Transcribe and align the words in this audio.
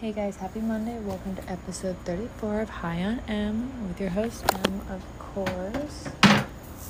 Hey 0.00 0.12
guys, 0.12 0.36
happy 0.36 0.60
Monday. 0.60 0.98
Welcome 1.00 1.36
to 1.36 1.50
episode 1.50 1.94
34 2.06 2.62
of 2.62 2.70
High 2.70 3.02
on 3.02 3.20
M 3.28 3.86
with 3.86 4.00
your 4.00 4.08
host, 4.08 4.42
M, 4.64 4.80
of 4.88 5.04
course. 5.18 6.08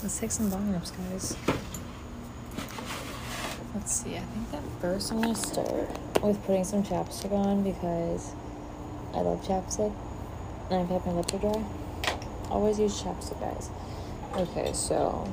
Let's 0.01 0.21
take 0.21 0.31
some 0.31 0.49
bong 0.49 0.73
rips, 0.73 0.93
guys. 0.93 1.37
Let's 3.75 3.91
see, 3.91 4.15
I 4.15 4.21
think 4.21 4.53
that 4.53 4.63
first 4.81 5.11
I'm 5.11 5.23
gonna 5.23 5.35
start 5.35 5.89
with 6.23 6.41
putting 6.45 6.63
some 6.63 6.85
chapstick 6.85 7.33
on 7.33 7.65
because 7.65 8.31
I 9.13 9.23
love 9.23 9.43
chapstick 9.43 9.93
and 10.71 10.83
I've 10.83 10.89
had 10.89 11.05
my 11.05 11.11
lips 11.11 11.35
are 11.35 11.39
dry. 11.39 11.65
Always 12.49 12.79
use 12.79 13.03
chapstick, 13.03 13.41
guys. 13.41 13.71
Okay, 14.37 14.73
so 14.73 15.29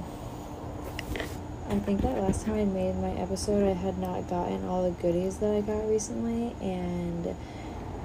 I 1.69 1.77
think 1.77 2.01
that 2.01 2.17
last 2.17 2.43
time 2.43 2.55
I 2.55 2.65
made 2.65 2.95
my 2.95 3.11
episode, 3.21 3.69
I 3.69 3.73
had 3.73 3.99
not 3.99 4.27
gotten 4.27 4.65
all 4.65 4.89
the 4.89 4.99
goodies 4.99 5.37
that 5.37 5.53
I 5.53 5.61
got 5.61 5.87
recently, 5.87 6.55
and 6.59 7.35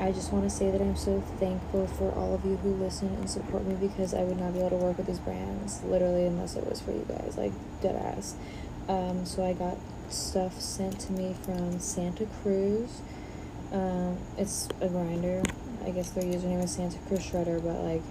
I 0.02 0.10
just 0.10 0.32
want 0.32 0.42
to 0.42 0.50
say 0.50 0.68
that 0.68 0.80
I'm 0.80 0.96
so 0.96 1.20
thankful 1.38 1.86
for 1.86 2.10
all 2.16 2.34
of 2.34 2.44
you 2.44 2.56
who 2.56 2.74
listen 2.74 3.06
and 3.06 3.30
support 3.30 3.64
me 3.64 3.76
because 3.76 4.14
I 4.14 4.24
would 4.24 4.36
not 4.36 4.52
be 4.52 4.58
able 4.58 4.70
to 4.70 4.76
work 4.76 4.96
with 4.96 5.06
these 5.06 5.20
brands 5.20 5.80
literally 5.84 6.26
unless 6.26 6.56
it 6.56 6.66
was 6.66 6.80
for 6.80 6.90
you 6.90 7.06
guys, 7.08 7.38
like 7.38 7.52
dead 7.82 7.94
ass. 7.94 8.34
Um, 8.88 9.24
so 9.24 9.44
I 9.44 9.52
got 9.52 9.76
stuff 10.08 10.60
sent 10.60 10.98
to 11.02 11.12
me 11.12 11.36
from 11.44 11.78
Santa 11.78 12.26
Cruz. 12.42 13.00
Um, 13.70 14.18
it's 14.36 14.68
a 14.80 14.88
grinder. 14.88 15.40
I 15.84 15.90
guess 15.90 16.10
their 16.10 16.24
username 16.24 16.64
is 16.64 16.72
Santa 16.72 16.98
Cruz 17.06 17.20
Shredder, 17.20 17.62
but 17.62 17.80
like 17.82 18.02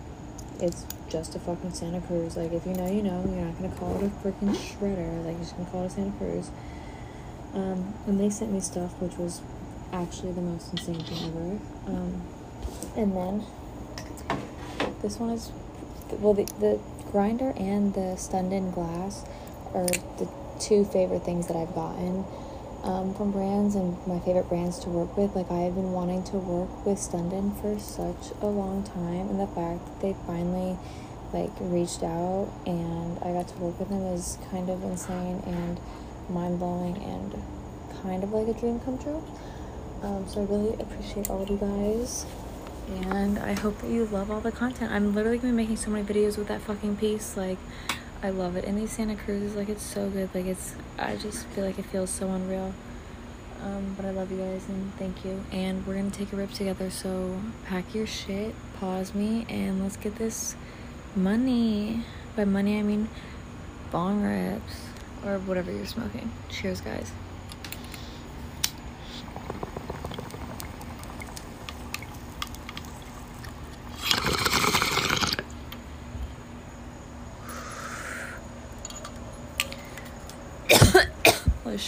it's 0.61 0.85
just 1.09 1.35
a 1.35 1.39
fucking 1.39 1.73
Santa 1.73 1.99
Cruz. 1.99 2.37
Like 2.37 2.53
if 2.53 2.65
you 2.65 2.73
know, 2.73 2.89
you 2.89 3.03
know. 3.03 3.21
You're 3.27 3.43
not 3.43 3.57
gonna 3.61 3.75
call 3.75 3.97
it 3.97 4.05
a 4.05 4.09
freaking 4.25 4.55
shredder. 4.55 5.25
Like 5.25 5.33
you're 5.33 5.43
just 5.43 5.57
gonna 5.57 5.69
call 5.69 5.83
it 5.83 5.87
a 5.87 5.89
Santa 5.89 6.17
Cruz. 6.17 6.51
Um, 7.53 7.93
and 8.07 8.17
they 8.17 8.29
sent 8.29 8.53
me 8.53 8.61
stuff 8.61 8.93
which 9.01 9.17
was 9.17 9.41
actually 9.91 10.31
the 10.31 10.41
most 10.41 10.71
insane 10.71 11.03
thing 11.03 11.29
ever. 11.29 11.59
Um, 11.87 12.21
and 12.95 13.15
then 13.15 13.45
this 15.01 15.17
one 15.17 15.31
is 15.31 15.51
well 16.19 16.33
the, 16.33 16.43
the 16.59 16.79
grinder 17.11 17.53
and 17.57 17.93
the 17.93 18.15
Stündenglass 18.17 19.27
are 19.73 19.87
the 20.17 20.29
two 20.59 20.85
favorite 20.85 21.23
things 21.23 21.47
that 21.47 21.57
I've 21.57 21.73
gotten 21.73 22.25
um, 22.83 23.13
from 23.13 23.31
brands 23.31 23.75
and 23.75 23.95
my 24.07 24.19
favorite 24.19 24.49
brands 24.49 24.79
to 24.79 24.89
work 24.89 25.15
with. 25.17 25.35
Like 25.35 25.51
I 25.51 25.59
have 25.59 25.75
been 25.75 25.91
wanting 25.91 26.23
to 26.25 26.37
work 26.37 26.85
with 26.85 26.97
Stünden 26.97 27.59
for 27.61 27.79
such 27.79 28.33
a 28.41 28.47
long 28.47 28.83
time, 28.83 29.29
and 29.29 29.39
the 29.39 29.47
fact 29.47 29.85
that 29.85 30.01
they 30.01 30.15
finally 30.25 30.77
like 31.33 31.51
reached 31.59 32.03
out 32.03 32.51
and 32.65 33.17
I 33.19 33.31
got 33.31 33.47
to 33.47 33.55
work 33.59 33.79
with 33.79 33.89
them 33.89 34.03
is 34.07 34.37
kind 34.49 34.69
of 34.69 34.83
insane 34.83 35.41
and 35.45 35.79
mind 36.29 36.59
blowing 36.59 36.97
and 36.97 37.41
kind 38.01 38.23
of 38.23 38.33
like 38.33 38.47
a 38.47 38.59
dream 38.59 38.79
come 38.81 38.97
true. 38.97 39.23
Um, 40.01 40.27
so 40.27 40.41
I 40.41 40.45
really 40.45 40.73
appreciate 40.79 41.29
all 41.29 41.43
of 41.43 41.49
you 41.49 41.57
guys. 41.57 42.25
And 43.09 43.37
I 43.39 43.53
hope 43.53 43.79
that 43.81 43.89
you 43.89 44.05
love 44.05 44.31
all 44.31 44.41
the 44.41 44.51
content. 44.51 44.91
I'm 44.91 45.13
literally 45.13 45.37
gonna 45.37 45.53
be 45.53 45.57
making 45.57 45.77
so 45.77 45.91
many 45.91 46.03
videos 46.03 46.37
with 46.37 46.47
that 46.47 46.61
fucking 46.61 46.97
piece. 46.97 47.37
Like, 47.37 47.57
I 48.23 48.29
love 48.29 48.55
it. 48.55 48.65
And 48.65 48.77
these 48.77 48.91
Santa 48.91 49.15
Cruzes, 49.15 49.55
like, 49.55 49.69
it's 49.69 49.83
so 49.83 50.09
good. 50.09 50.33
Like, 50.33 50.45
it's, 50.45 50.75
I 50.97 51.15
just 51.15 51.45
feel 51.47 51.65
like 51.65 51.79
it 51.79 51.85
feels 51.85 52.09
so 52.09 52.29
unreal. 52.29 52.73
Um, 53.63 53.93
but 53.95 54.05
I 54.05 54.11
love 54.11 54.31
you 54.31 54.37
guys 54.37 54.67
and 54.69 54.93
thank 54.95 55.23
you. 55.23 55.43
And 55.51 55.85
we're 55.85 55.95
gonna 55.95 56.09
take 56.09 56.33
a 56.33 56.35
rip 56.35 56.51
together. 56.51 56.89
So 56.89 57.39
pack 57.65 57.93
your 57.93 58.07
shit, 58.07 58.55
pause 58.79 59.13
me, 59.13 59.45
and 59.49 59.83
let's 59.83 59.97
get 59.97 60.15
this 60.15 60.55
money. 61.15 62.03
By 62.35 62.45
money, 62.45 62.79
I 62.79 62.81
mean 62.81 63.07
bong 63.91 64.23
rips 64.23 64.85
or 65.25 65.37
whatever 65.39 65.71
you're 65.71 65.85
smoking. 65.85 66.31
Cheers, 66.49 66.81
guys. 66.81 67.11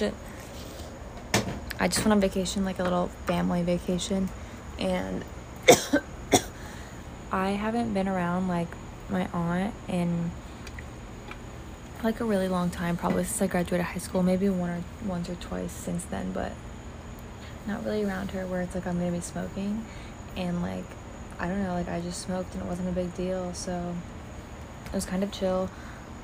Shit. 0.03 0.13
I 1.79 1.87
just 1.87 1.99
went 1.99 2.13
on 2.13 2.19
vacation, 2.19 2.65
like 2.65 2.79
a 2.79 2.83
little 2.83 3.07
family 3.25 3.63
vacation, 3.63 4.29
and 4.79 5.23
I 7.31 7.49
haven't 7.49 7.93
been 7.93 8.07
around 8.07 8.47
like 8.47 8.67
my 9.09 9.27
aunt 9.33 9.73
in 9.87 10.31
like 12.03 12.19
a 12.19 12.25
really 12.25 12.47
long 12.47 12.69
time, 12.69 12.97
probably 12.97 13.23
since 13.23 13.41
I 13.41 13.47
graduated 13.47 13.85
high 13.87 13.99
school, 13.99 14.23
maybe 14.23 14.49
one 14.49 14.69
or 14.69 14.83
once 15.05 15.29
or 15.29 15.35
twice 15.35 15.71
since 15.71 16.03
then, 16.05 16.31
but 16.31 16.51
not 17.65 17.83
really 17.85 18.03
around 18.03 18.31
her 18.31 18.45
where 18.45 18.61
it's 18.61 18.75
like 18.75 18.85
I'm 18.85 18.99
gonna 18.99 19.11
be 19.11 19.21
smoking 19.21 19.85
and 20.35 20.61
like 20.61 20.83
I 21.39 21.47
don't 21.47 21.63
know, 21.63 21.73
like 21.73 21.87
I 21.87 22.01
just 22.01 22.21
smoked 22.21 22.53
and 22.53 22.63
it 22.63 22.67
wasn't 22.67 22.89
a 22.89 22.91
big 22.91 23.15
deal, 23.15 23.53
so 23.53 23.95
it 24.85 24.93
was 24.93 25.05
kind 25.05 25.23
of 25.23 25.31
chill. 25.31 25.69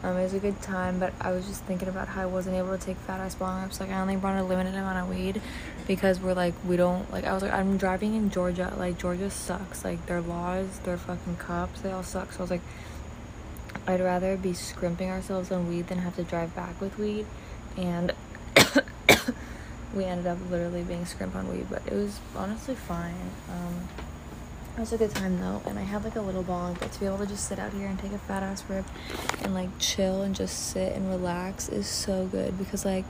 Um, 0.02 0.16
it 0.16 0.24
was 0.24 0.34
a 0.34 0.40
good 0.40 0.62
time, 0.62 1.00
but 1.00 1.14
I 1.20 1.32
was 1.32 1.46
just 1.46 1.64
thinking 1.66 1.90
about 1.90 2.08
how 2.08 2.22
I 2.22 2.26
wasn't 2.26 2.56
able 2.56 2.78
to 2.78 2.84
take 2.84 2.96
fat 2.98 3.20
ass 3.20 3.36
bong 3.36 3.64
rips. 3.64 3.82
Like 3.82 3.90
I 3.90 4.00
only 4.00 4.16
brought 4.16 4.40
a 4.40 4.44
limited 4.44 4.74
amount 4.76 4.98
of 4.98 5.10
weed 5.10 5.42
because 5.88 6.22
we're 6.22 6.34
like 6.34 6.54
we 6.66 6.78
don't 6.78 7.12
like. 7.12 7.26
I 7.26 7.34
was 7.34 7.44
like 7.44 7.52
I'm 7.52 7.78
driving 7.78 8.16
in 8.16 8.30
Georgia. 8.30 8.74
Like 8.78 8.98
Georgia 8.98 9.30
sucks. 9.30 9.84
Like 9.84 10.06
their 10.06 10.22
laws, 10.22 10.80
their 10.80 10.98
fucking 10.98 11.36
cops, 11.36 11.82
they 11.82 11.92
all 11.92 12.04
suck. 12.04 12.32
So 12.32 12.40
I 12.40 12.42
was 12.42 12.52
like, 12.52 12.62
I'd 13.88 14.00
rather 14.00 14.38
be 14.38 14.54
scrimping 14.54 15.10
ourselves 15.10 15.52
on 15.52 15.68
weed 15.68 15.88
than 15.88 15.98
have 16.00 16.16
to 16.16 16.24
drive 16.24 16.56
back 16.56 16.80
with 16.80 16.98
weed. 16.98 17.26
And 17.76 18.14
we 19.94 20.06
ended 20.06 20.28
up 20.28 20.38
literally 20.50 20.84
being 20.84 21.06
scrimp 21.06 21.36
on 21.36 21.50
weed, 21.50 21.68
but 21.70 21.82
it 21.86 21.94
was 21.94 22.20
honestly 22.36 22.76
fine. 22.76 23.32
Um, 23.50 23.88
it 24.80 24.84
was 24.84 24.94
a 24.94 24.98
good 24.98 25.14
time 25.14 25.38
though, 25.42 25.62
and 25.66 25.78
I 25.78 25.82
had 25.82 26.06
like 26.06 26.16
a 26.16 26.22
little 26.22 26.42
bong, 26.42 26.78
but 26.80 26.90
to 26.94 27.00
be 27.02 27.06
able 27.06 27.18
to 27.18 27.26
just 27.26 27.50
sit 27.50 27.60
out 27.60 27.74
here 27.74 27.88
and 27.88 28.00
take 28.00 28.14
a 28.14 28.18
fat 28.18 28.44
ass 28.44 28.64
rip 28.70 28.86
and 29.44 29.54
like 29.54 29.68
chill 29.78 30.22
and 30.22 30.34
just 30.34 30.70
sit 30.72 30.94
and 30.94 31.10
relax 31.10 31.68
is 31.68 31.86
so 31.86 32.28
good 32.28 32.58
because 32.58 32.86
like 32.86 33.04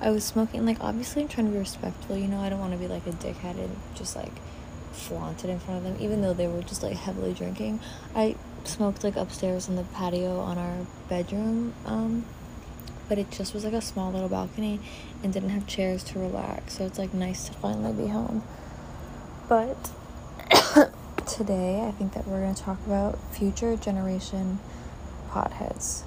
I 0.00 0.10
was 0.10 0.24
smoking, 0.24 0.66
like 0.66 0.78
obviously 0.80 1.22
I'm 1.22 1.28
trying 1.28 1.46
to 1.46 1.52
be 1.52 1.60
respectful, 1.60 2.18
you 2.18 2.26
know, 2.26 2.40
I 2.40 2.48
don't 2.48 2.58
want 2.58 2.72
to 2.72 2.78
be 2.78 2.88
like 2.88 3.06
a 3.06 3.12
dickhead 3.12 3.56
and 3.56 3.76
just 3.94 4.16
like 4.16 4.32
flaunted 4.90 5.48
in 5.48 5.60
front 5.60 5.78
of 5.78 5.84
them, 5.84 6.02
even 6.02 6.22
though 6.22 6.34
they 6.34 6.48
were 6.48 6.60
just 6.60 6.82
like 6.82 6.96
heavily 6.96 7.34
drinking. 7.34 7.78
I 8.16 8.34
smoked 8.64 9.04
like 9.04 9.14
upstairs 9.14 9.68
on 9.68 9.76
the 9.76 9.84
patio 9.84 10.40
on 10.40 10.58
our 10.58 10.86
bedroom, 11.08 11.72
um, 11.86 12.24
but 13.08 13.18
it 13.18 13.30
just 13.30 13.54
was 13.54 13.64
like 13.64 13.74
a 13.74 13.80
small 13.80 14.10
little 14.10 14.28
balcony 14.28 14.80
and 15.22 15.32
didn't 15.32 15.50
have 15.50 15.68
chairs 15.68 16.02
to 16.02 16.18
relax, 16.18 16.78
so 16.78 16.84
it's 16.84 16.98
like 16.98 17.14
nice 17.14 17.46
to 17.46 17.52
finally 17.52 17.92
be 17.92 18.08
home. 18.08 18.42
But 19.48 19.92
today 21.26 21.84
I 21.86 21.92
think 21.92 22.14
that 22.14 22.26
we're 22.26 22.40
going 22.40 22.54
to 22.54 22.62
talk 22.62 22.78
about 22.86 23.18
future 23.34 23.76
generation 23.76 24.58
potheads. 25.30 26.02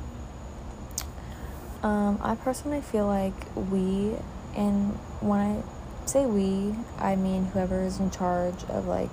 Um, 1.84 2.20
I 2.22 2.36
personally 2.36 2.81
feel 2.81 3.06
like 3.06 3.34
we, 3.56 4.16
and 4.56 4.94
when 5.22 5.40
I 5.40 5.64
say 6.08 6.26
we, 6.26 6.76
I 6.98 7.16
mean 7.16 7.46
whoever 7.46 7.81
is 7.81 8.00
in 8.00 8.12
charge 8.12 8.64
of 8.66 8.88
like 8.88 9.12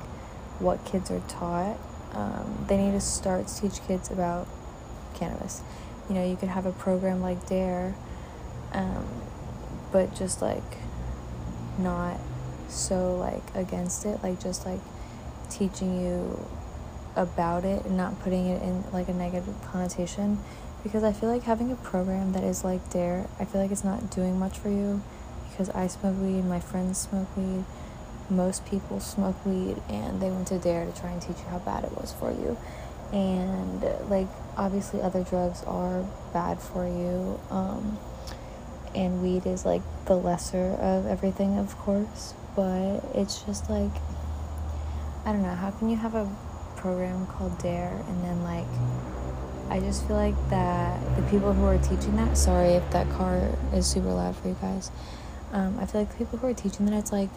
what 0.58 0.84
kids 0.84 1.10
are 1.10 1.20
taught. 1.28 1.76
Um, 2.12 2.64
they 2.68 2.76
need 2.76 2.92
to 2.92 3.00
start 3.00 3.48
to 3.48 3.60
teach 3.60 3.86
kids 3.86 4.10
about 4.10 4.46
cannabis. 5.14 5.62
You 6.08 6.14
know, 6.14 6.24
you 6.24 6.36
could 6.36 6.48
have 6.48 6.66
a 6.66 6.72
program 6.72 7.20
like 7.20 7.46
Dare, 7.46 7.94
um, 8.72 9.06
but 9.92 10.14
just 10.14 10.42
like 10.42 10.62
not 11.78 12.18
so 12.68 13.16
like 13.16 13.42
against 13.54 14.04
it, 14.04 14.22
like 14.22 14.40
just 14.40 14.66
like 14.66 14.80
teaching 15.56 16.00
you 16.00 16.46
about 17.16 17.64
it 17.64 17.84
and 17.84 17.96
not 17.96 18.18
putting 18.22 18.46
it 18.46 18.62
in 18.62 18.84
like 18.92 19.08
a 19.08 19.12
negative 19.12 19.54
connotation 19.70 20.38
because 20.82 21.04
I 21.04 21.12
feel 21.12 21.28
like 21.28 21.42
having 21.42 21.70
a 21.70 21.76
program 21.76 22.32
that 22.32 22.42
is 22.42 22.64
like 22.64 22.90
Dare, 22.90 23.28
I 23.38 23.44
feel 23.44 23.60
like 23.60 23.70
it's 23.70 23.84
not 23.84 24.10
doing 24.10 24.38
much 24.38 24.58
for 24.58 24.68
you 24.68 25.02
because 25.50 25.70
I 25.70 25.86
smoke 25.86 26.20
weed, 26.20 26.44
my 26.44 26.60
friends 26.60 26.98
smoke 26.98 27.28
weed, 27.36 27.64
most 28.28 28.66
people 28.66 28.98
smoke 28.98 29.44
weed, 29.44 29.76
and 29.88 30.20
they 30.20 30.30
went 30.30 30.48
to 30.48 30.58
Dare 30.58 30.86
to 30.86 31.00
try 31.00 31.10
and 31.10 31.22
teach 31.22 31.38
you 31.38 31.44
how 31.50 31.58
bad 31.58 31.84
it 31.84 31.92
was 31.96 32.12
for 32.12 32.30
you. 32.32 32.56
And 33.12 33.82
like 34.10 34.28
obviously 34.56 35.00
other 35.02 35.22
drugs 35.22 35.62
are 35.64 36.04
bad 36.32 36.60
for 36.60 36.86
you. 36.86 37.38
Um, 37.50 37.98
and 38.94 39.22
weed 39.22 39.46
is 39.46 39.64
like 39.64 39.82
the 40.06 40.16
lesser 40.16 40.72
of 40.80 41.06
everything, 41.06 41.58
of 41.58 41.76
course, 41.78 42.34
but 42.56 43.00
it's 43.14 43.42
just 43.42 43.70
like 43.70 43.92
I 45.24 45.32
don't 45.32 45.42
know, 45.42 45.54
how 45.54 45.70
can 45.70 45.88
you 45.88 45.96
have 45.96 46.14
a 46.14 46.28
program 46.76 47.26
called 47.26 47.56
Dare 47.58 48.02
and 48.08 48.24
then 48.24 48.42
like 48.42 48.66
I 49.70 49.80
just 49.80 50.06
feel 50.06 50.16
like 50.16 50.34
that 50.50 51.00
the 51.16 51.22
people 51.30 51.52
who 51.52 51.64
are 51.64 51.78
teaching 51.78 52.16
that 52.16 52.36
sorry 52.36 52.70
if 52.70 52.90
that 52.90 53.08
car 53.10 53.40
is 53.72 53.86
super 53.86 54.12
loud 54.12 54.36
for 54.36 54.48
you 54.48 54.56
guys. 54.60 54.90
Um, 55.52 55.78
I 55.78 55.86
feel 55.86 56.00
like 56.00 56.10
the 56.10 56.16
people 56.16 56.38
who 56.38 56.48
are 56.48 56.54
teaching 56.54 56.86
that 56.86 56.94
it's 56.94 57.12
like 57.12 57.30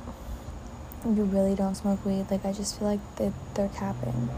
you 1.06 1.24
really 1.24 1.56
don't 1.56 1.76
smoke 1.76 2.04
weed. 2.06 2.26
Like 2.32 2.46
I 2.46 2.52
just 2.52 2.80
feel 2.80 2.88
like 2.88 3.16
they, 3.18 3.32
they're 3.54 3.70
capping. 3.70 4.30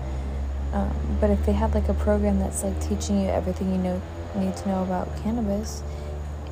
Um, 0.73 1.17
but 1.21 1.29
if 1.29 1.45
they 1.45 1.53
have 1.53 1.73
like 1.73 1.87
a 1.87 1.93
program 1.93 2.39
that's 2.39 2.63
like 2.63 2.79
teaching 2.81 3.21
you 3.21 3.29
everything 3.29 3.71
you 3.71 3.77
know 3.77 4.01
need 4.35 4.55
to 4.57 4.67
know 4.67 4.83
about 4.83 5.07
cannabis, 5.23 5.81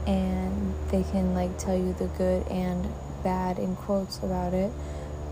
and 0.08 0.74
they 0.90 1.04
can 1.04 1.34
like 1.34 1.58
tell 1.58 1.76
you 1.76 1.94
the 1.94 2.08
good 2.18 2.48
and 2.48 2.88
bad 3.24 3.60
in 3.60 3.76
quotes 3.76 4.20
about 4.20 4.54
it, 4.54 4.72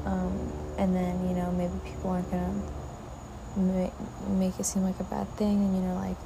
um, 0.05 0.51
and 0.77 0.95
then 0.95 1.27
you 1.27 1.35
know 1.35 1.51
maybe 1.51 1.73
people 1.85 2.11
aren't 2.11 2.29
gonna 2.31 2.53
make, 3.55 3.93
make 4.29 4.59
it 4.59 4.65
seem 4.65 4.83
like 4.83 4.99
a 4.99 5.03
bad 5.05 5.27
thing. 5.37 5.57
And 5.63 5.75
you 5.75 5.81
know 5.81 5.95
like 5.95 6.17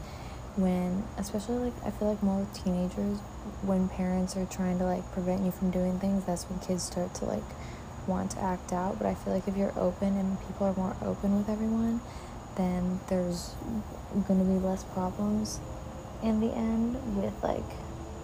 when 0.58 1.04
especially 1.20 1.70
like 1.70 1.74
i 1.86 1.92
feel 1.92 2.10
like 2.10 2.24
more 2.24 2.40
with 2.40 2.64
teenagers 2.64 3.20
when 3.62 3.88
parents 3.90 4.36
are 4.36 4.46
trying 4.48 4.80
to 4.80 4.84
like 4.84 5.06
prevent 5.12 5.44
you 5.44 5.52
from 5.52 5.70
doing 5.70 6.00
things 6.00 6.26
that's 6.26 6.46
when 6.46 6.58
kids 6.60 6.82
start 6.82 7.14
to 7.14 7.26
like 7.26 7.44
want 8.08 8.32
to 8.32 8.42
act 8.42 8.72
out. 8.72 8.98
But 8.98 9.08
i 9.08 9.16
feel 9.16 9.34
like 9.34 9.48
if 9.48 9.56
you're 9.56 9.78
open 9.78 10.18
and 10.18 10.40
people 10.48 10.68
are 10.68 10.74
more 10.74 10.96
open 11.04 11.38
with 11.38 11.50
everyone 11.50 12.02
then 12.56 13.00
there's 13.08 13.54
to 14.28 14.34
be 14.34 14.60
less 14.60 14.84
problems 14.84 15.60
in 16.24 16.40
the 16.40 16.52
end 16.54 16.96
with 17.16 17.34
like 17.44 17.64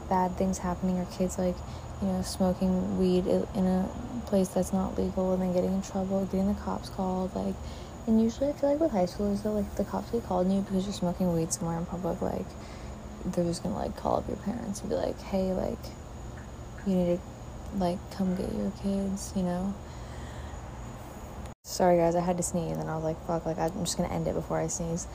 bad 0.10 0.36
things 0.38 0.58
happening 0.58 0.98
or 0.98 1.06
kids 1.06 1.38
like 1.38 1.56
you 2.02 2.08
know 2.08 2.22
smoking 2.22 2.98
weed 2.98 3.28
in 3.28 3.66
a 3.66 3.90
place 4.34 4.48
that's 4.48 4.74
not 4.74 4.98
legal 4.98 5.34
and 5.34 5.44
then 5.44 5.54
getting 5.54 5.74
in 5.74 5.82
trouble 5.84 6.26
getting 6.26 6.48
the 6.48 6.60
cops 6.62 6.90
called 6.90 7.30
like 7.36 7.54
and 8.08 8.22
usually 8.22 8.50
I 8.50 8.54
feel 8.54 8.72
like 8.72 8.80
with 8.82 8.92
high 8.92 9.06
schoolers 9.06 9.44
though, 9.44 9.54
like 9.54 9.76
the 9.76 9.86
cops 9.86 10.12
get 10.12 10.26
called 10.26 10.48
on 10.48 10.52
you 10.52 10.62
because 10.62 10.86
you're 10.86 10.94
smoking 10.94 11.34
weed 11.34 11.54
somewhere 11.54 11.78
in 11.78 11.86
public, 11.86 12.22
like 12.22 12.46
they're 13.26 13.46
just 13.46 13.64
gonna 13.64 13.76
like 13.76 13.96
call 13.96 14.18
up 14.18 14.28
your 14.28 14.38
parents 14.38 14.82
and 14.82 14.90
be 14.90 14.96
like, 14.96 15.20
Hey, 15.22 15.54
like 15.54 15.80
you 16.86 16.96
need 16.96 17.18
to 17.18 17.78
like 17.78 17.98
come 18.12 18.36
get 18.36 18.54
your 18.54 18.72
kids, 18.82 19.32
you 19.36 19.44
know? 19.44 19.74
Sorry 21.64 21.98
guys, 21.98 22.16
I 22.16 22.20
had 22.20 22.36
to 22.38 22.44
sneeze 22.44 22.78
and 22.78 22.90
I 22.90 22.96
was 22.96 23.06
like, 23.06 23.26
fuck, 23.26 23.46
like 23.46 23.58
I'm 23.58 23.72
just 23.86 23.98
gonna 23.98 24.14
end 24.14 24.28
it 24.28 24.34
before 24.34 24.60
I 24.60 24.68
sneeze. 24.68 25.08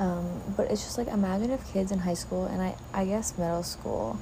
Um, 0.00 0.42
but 0.56 0.70
it's 0.70 0.82
just 0.82 0.98
like 0.98 1.06
imagine 1.06 1.50
if 1.50 1.72
kids 1.72 1.92
in 1.92 2.00
high 2.00 2.14
school 2.14 2.46
and 2.46 2.60
I, 2.60 2.74
I 2.92 3.04
guess 3.04 3.38
middle 3.38 3.62
school 3.62 4.18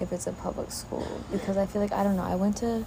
if 0.00 0.12
it's 0.12 0.26
a 0.26 0.32
public 0.32 0.70
school 0.70 1.06
because 1.30 1.56
I 1.56 1.64
feel 1.64 1.80
like 1.80 1.92
I 1.92 2.04
don't 2.04 2.16
know, 2.16 2.24
I 2.24 2.34
went 2.34 2.58
to 2.58 2.84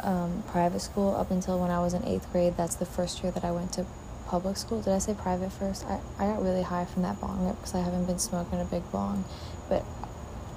um, 0.00 0.42
private 0.48 0.80
school 0.80 1.14
up 1.16 1.30
until 1.30 1.58
when 1.58 1.70
I 1.70 1.80
was 1.80 1.94
in 1.94 2.04
eighth 2.04 2.30
grade. 2.32 2.56
That's 2.56 2.76
the 2.76 2.86
first 2.86 3.22
year 3.22 3.32
that 3.32 3.44
I 3.44 3.50
went 3.50 3.72
to 3.74 3.86
public 4.26 4.56
school. 4.56 4.80
Did 4.82 4.92
I 4.92 4.98
say 4.98 5.14
private 5.14 5.52
first? 5.52 5.84
I, 5.86 6.00
I 6.18 6.26
got 6.26 6.42
really 6.42 6.62
high 6.62 6.84
from 6.84 7.02
that 7.02 7.20
bong 7.20 7.52
because 7.54 7.74
I 7.74 7.80
haven't 7.80 8.06
been 8.06 8.18
smoking 8.18 8.60
a 8.60 8.64
big 8.64 8.90
bong. 8.90 9.24
But 9.68 9.84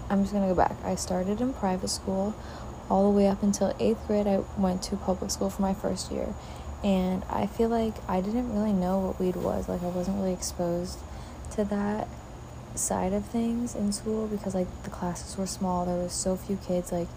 I'm 0.10 0.22
just 0.22 0.34
going 0.34 0.48
to 0.48 0.54
go 0.54 0.56
back. 0.56 0.76
I 0.84 0.96
started 0.96 1.42
in 1.42 1.54
private 1.54 1.90
school 1.90 2.36
all 2.90 3.12
the 3.12 3.16
way 3.16 3.28
up 3.28 3.44
until 3.44 3.76
eighth 3.80 4.06
grade. 4.08 4.28
I 4.28 4.44
went 4.58 4.82
to 4.84 4.96
public 4.96 5.32
school 5.32 5.50
for 5.50 5.62
my 5.62 5.74
first 5.74 6.12
year. 6.12 6.34
And 6.84 7.24
I 7.30 7.46
feel 7.46 7.70
like 7.70 7.94
I 8.08 8.22
didn't 8.22 8.54
really 8.54 8.74
know 8.74 9.00
what 9.00 9.20
weed 9.20 9.36
was. 9.36 9.68
Like, 9.68 9.84
I 9.84 9.88
wasn't 9.88 10.18
really 10.18 10.34
exposed 10.34 11.00
to 11.52 11.66
that 11.66 12.08
side 12.76 13.12
of 13.12 13.26
things 13.26 13.76
in 13.76 13.92
school 13.92 14.28
because, 14.28 14.56
like, 14.56 14.68
the 14.84 14.90
classes 14.90 15.38
were 15.38 15.46
small. 15.46 15.86
There 15.86 15.98
was 15.98 16.14
so 16.14 16.38
few 16.38 16.56
kids. 16.56 16.92
Like, 16.92 17.10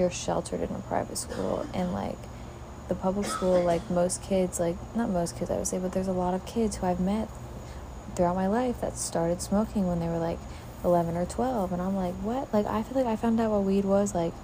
you're 0.00 0.10
sheltered 0.10 0.60
in 0.60 0.74
a 0.74 0.80
private 0.80 1.18
school. 1.18 1.66
And, 1.74 1.92
like, 1.92 2.18
the 2.90 2.94
public 2.96 3.26
school, 3.26 3.62
like 3.62 3.88
most 3.88 4.20
kids, 4.20 4.58
like 4.58 4.76
not 4.96 5.08
most 5.08 5.38
kids, 5.38 5.48
I 5.48 5.56
would 5.56 5.66
say, 5.68 5.78
but 5.78 5.92
there's 5.92 6.08
a 6.08 6.12
lot 6.12 6.34
of 6.34 6.44
kids 6.44 6.76
who 6.76 6.86
I've 6.86 6.98
met 6.98 7.28
throughout 8.16 8.34
my 8.34 8.48
life 8.48 8.80
that 8.80 8.98
started 8.98 9.40
smoking 9.40 9.86
when 9.86 10.00
they 10.00 10.08
were 10.08 10.18
like 10.18 10.38
11 10.84 11.16
or 11.16 11.24
12. 11.24 11.72
And 11.72 11.80
I'm 11.80 11.94
like, 11.94 12.14
what? 12.14 12.52
Like, 12.52 12.66
I 12.66 12.82
feel 12.82 13.00
like 13.00 13.06
I 13.06 13.14
found 13.14 13.40
out 13.40 13.52
what 13.52 13.62
weed 13.62 13.84
was 13.84 14.12
like 14.12 14.34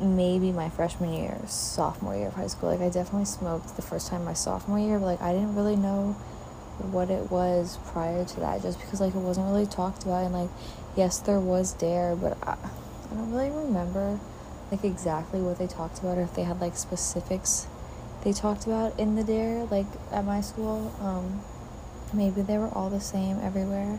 maybe 0.00 0.52
my 0.52 0.70
freshman 0.70 1.12
year, 1.12 1.36
sophomore 1.48 2.14
year 2.14 2.28
of 2.28 2.34
high 2.34 2.46
school. 2.46 2.70
Like, 2.70 2.80
I 2.80 2.90
definitely 2.90 3.24
smoked 3.24 3.74
the 3.74 3.82
first 3.82 4.06
time 4.06 4.24
my 4.24 4.34
sophomore 4.34 4.78
year, 4.78 5.00
but 5.00 5.06
like, 5.06 5.20
I 5.20 5.32
didn't 5.32 5.56
really 5.56 5.76
know 5.76 6.16
what 6.78 7.10
it 7.10 7.30
was 7.30 7.78
prior 7.86 8.24
to 8.24 8.40
that 8.40 8.62
just 8.62 8.80
because 8.80 9.00
like 9.00 9.14
it 9.14 9.18
wasn't 9.20 9.46
really 9.46 9.64
talked 9.64 10.02
about 10.02 10.24
and 10.24 10.34
like 10.34 10.50
yes 10.96 11.20
there 11.20 11.38
was 11.38 11.72
dare 11.74 12.16
but 12.16 12.36
I, 12.42 12.56
I 12.56 13.14
don't 13.14 13.32
really 13.32 13.50
remember 13.50 14.18
like 14.70 14.84
exactly 14.84 15.40
what 15.40 15.58
they 15.58 15.66
talked 15.66 15.98
about 16.00 16.18
or 16.18 16.22
if 16.22 16.34
they 16.34 16.42
had 16.42 16.60
like 16.60 16.76
specifics 16.76 17.66
they 18.24 18.32
talked 18.32 18.66
about 18.66 18.98
in 18.98 19.14
the 19.14 19.24
dare 19.24 19.64
like 19.66 19.86
at 20.10 20.24
my 20.24 20.40
school 20.40 20.94
um 21.00 21.42
maybe 22.12 22.42
they 22.42 22.58
were 22.58 22.68
all 22.68 22.90
the 22.90 23.00
same 23.00 23.38
everywhere 23.40 23.98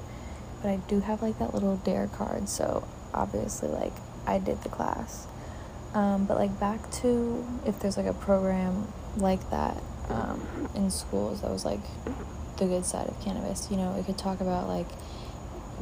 but 0.62 0.70
i 0.70 0.76
do 0.88 1.00
have 1.02 1.22
like 1.22 1.38
that 1.40 1.54
little 1.54 1.78
dare 1.78 2.08
card 2.08 2.50
so 2.50 2.88
obviously 3.14 3.70
like 3.70 3.94
i 4.28 4.38
did 4.40 4.62
the 4.64 4.70
class. 4.70 5.28
Um, 5.94 6.26
but 6.26 6.36
like 6.38 6.60
back 6.60 6.92
to 7.02 7.46
if 7.66 7.80
there's 7.80 7.96
like 7.96 8.06
a 8.06 8.14
program 8.14 8.92
like 9.16 9.50
that 9.50 9.82
um, 10.10 10.46
in 10.76 10.92
schools 10.92 11.42
that 11.42 11.50
was 11.50 11.64
like 11.64 11.80
the 12.58 12.66
good 12.66 12.86
side 12.86 13.08
of 13.08 13.20
cannabis 13.22 13.70
you 13.72 13.78
know 13.78 13.96
it 13.96 14.06
could 14.06 14.18
talk 14.18 14.42
about 14.42 14.68
like 14.68 14.88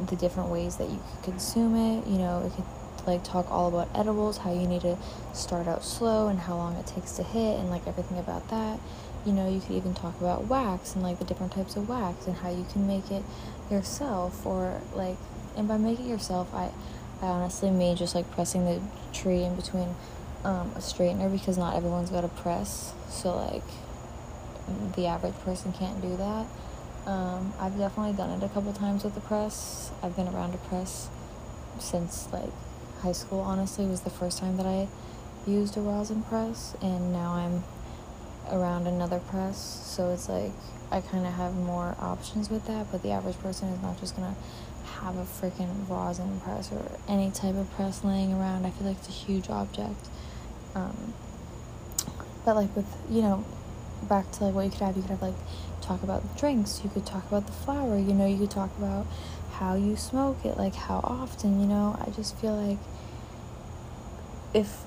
the 0.08 0.14
different 0.14 0.50
ways 0.50 0.76
that 0.76 0.88
you 0.88 1.00
could 1.10 1.24
consume 1.32 1.74
it 1.74 2.06
you 2.06 2.18
know 2.18 2.44
it 2.46 2.52
could 2.54 2.64
like 3.06 3.24
talk 3.24 3.50
all 3.50 3.68
about 3.68 3.88
edibles, 3.94 4.38
how 4.38 4.52
you 4.52 4.66
need 4.66 4.82
to 4.82 4.96
start 5.32 5.66
out 5.66 5.84
slow 5.84 6.28
and 6.28 6.40
how 6.40 6.56
long 6.56 6.76
it 6.76 6.86
takes 6.86 7.12
to 7.12 7.22
hit 7.22 7.58
and 7.58 7.70
like 7.70 7.86
everything 7.86 8.18
about 8.18 8.48
that. 8.48 8.78
You 9.24 9.32
know, 9.32 9.48
you 9.48 9.60
could 9.60 9.76
even 9.76 9.94
talk 9.94 10.20
about 10.20 10.46
wax 10.46 10.94
and 10.94 11.02
like 11.02 11.18
the 11.18 11.24
different 11.24 11.52
types 11.52 11.76
of 11.76 11.88
wax 11.88 12.26
and 12.26 12.36
how 12.36 12.50
you 12.50 12.66
can 12.72 12.86
make 12.86 13.10
it 13.10 13.22
yourself 13.70 14.44
or 14.44 14.80
like 14.94 15.16
and 15.56 15.66
by 15.66 15.78
making 15.78 16.06
it 16.06 16.08
yourself 16.10 16.52
I 16.52 16.70
I 17.22 17.26
honestly 17.26 17.70
mean 17.70 17.96
just 17.96 18.14
like 18.14 18.30
pressing 18.32 18.64
the 18.64 18.82
tree 19.12 19.44
in 19.44 19.54
between 19.54 19.94
um, 20.44 20.72
a 20.76 20.80
straightener 20.80 21.32
because 21.32 21.56
not 21.56 21.74
everyone's 21.74 22.10
got 22.10 22.24
a 22.24 22.28
press. 22.28 22.92
So 23.08 23.36
like 23.36 23.62
the 24.94 25.06
average 25.06 25.34
person 25.40 25.72
can't 25.72 26.00
do 26.00 26.16
that. 26.16 26.46
Um, 27.06 27.52
I've 27.58 27.76
definitely 27.76 28.14
done 28.14 28.30
it 28.30 28.44
a 28.44 28.48
couple 28.48 28.72
times 28.72 29.04
with 29.04 29.14
the 29.14 29.20
press. 29.20 29.90
I've 30.02 30.16
been 30.16 30.28
around 30.28 30.54
a 30.54 30.58
press 30.58 31.08
since 31.78 32.28
like 32.32 32.50
high 33.04 33.12
school, 33.12 33.40
honestly, 33.40 33.84
was 33.84 34.00
the 34.00 34.10
first 34.10 34.38
time 34.38 34.56
that 34.56 34.64
I 34.64 34.88
used 35.46 35.76
a 35.76 35.80
rosin 35.80 36.22
press, 36.22 36.74
and 36.80 37.12
now 37.12 37.34
I'm 37.34 37.62
around 38.50 38.86
another 38.86 39.18
press, 39.18 39.58
so 39.58 40.10
it's 40.10 40.28
like 40.28 40.52
I 40.90 41.02
kind 41.02 41.26
of 41.26 41.34
have 41.34 41.54
more 41.54 41.96
options 42.00 42.48
with 42.48 42.66
that, 42.66 42.90
but 42.90 43.02
the 43.02 43.10
average 43.10 43.38
person 43.40 43.68
is 43.68 43.82
not 43.82 44.00
just 44.00 44.16
gonna 44.16 44.34
have 45.00 45.16
a 45.16 45.24
freaking 45.24 45.86
rosin 45.86 46.40
press 46.40 46.72
or 46.72 46.82
any 47.06 47.30
type 47.30 47.56
of 47.56 47.70
press 47.72 48.02
laying 48.04 48.32
around. 48.32 48.64
I 48.64 48.70
feel 48.70 48.86
like 48.86 48.96
it's 48.96 49.08
a 49.08 49.12
huge 49.12 49.50
object. 49.50 50.08
Um, 50.74 51.12
but 52.44 52.56
like 52.56 52.74
with, 52.74 52.86
you 53.10 53.20
know, 53.20 53.44
back 54.08 54.30
to 54.32 54.44
like 54.44 54.54
what 54.54 54.64
you 54.64 54.70
could 54.70 54.80
have, 54.80 54.96
you 54.96 55.02
could 55.02 55.10
have 55.10 55.22
like 55.22 55.34
talk 55.82 56.02
about 56.02 56.22
the 56.22 56.38
drinks, 56.38 56.80
you 56.82 56.88
could 56.88 57.04
talk 57.04 57.26
about 57.28 57.46
the 57.46 57.52
flower, 57.52 57.98
you 57.98 58.14
know, 58.14 58.26
you 58.26 58.38
could 58.38 58.50
talk 58.50 58.70
about 58.78 59.06
how 59.52 59.74
you 59.74 59.96
smoke 59.96 60.44
it, 60.44 60.56
like 60.56 60.74
how 60.74 61.00
often, 61.04 61.60
you 61.60 61.66
know. 61.66 61.96
I 62.00 62.10
just 62.10 62.36
feel 62.38 62.54
like 62.54 62.78
if 64.54 64.84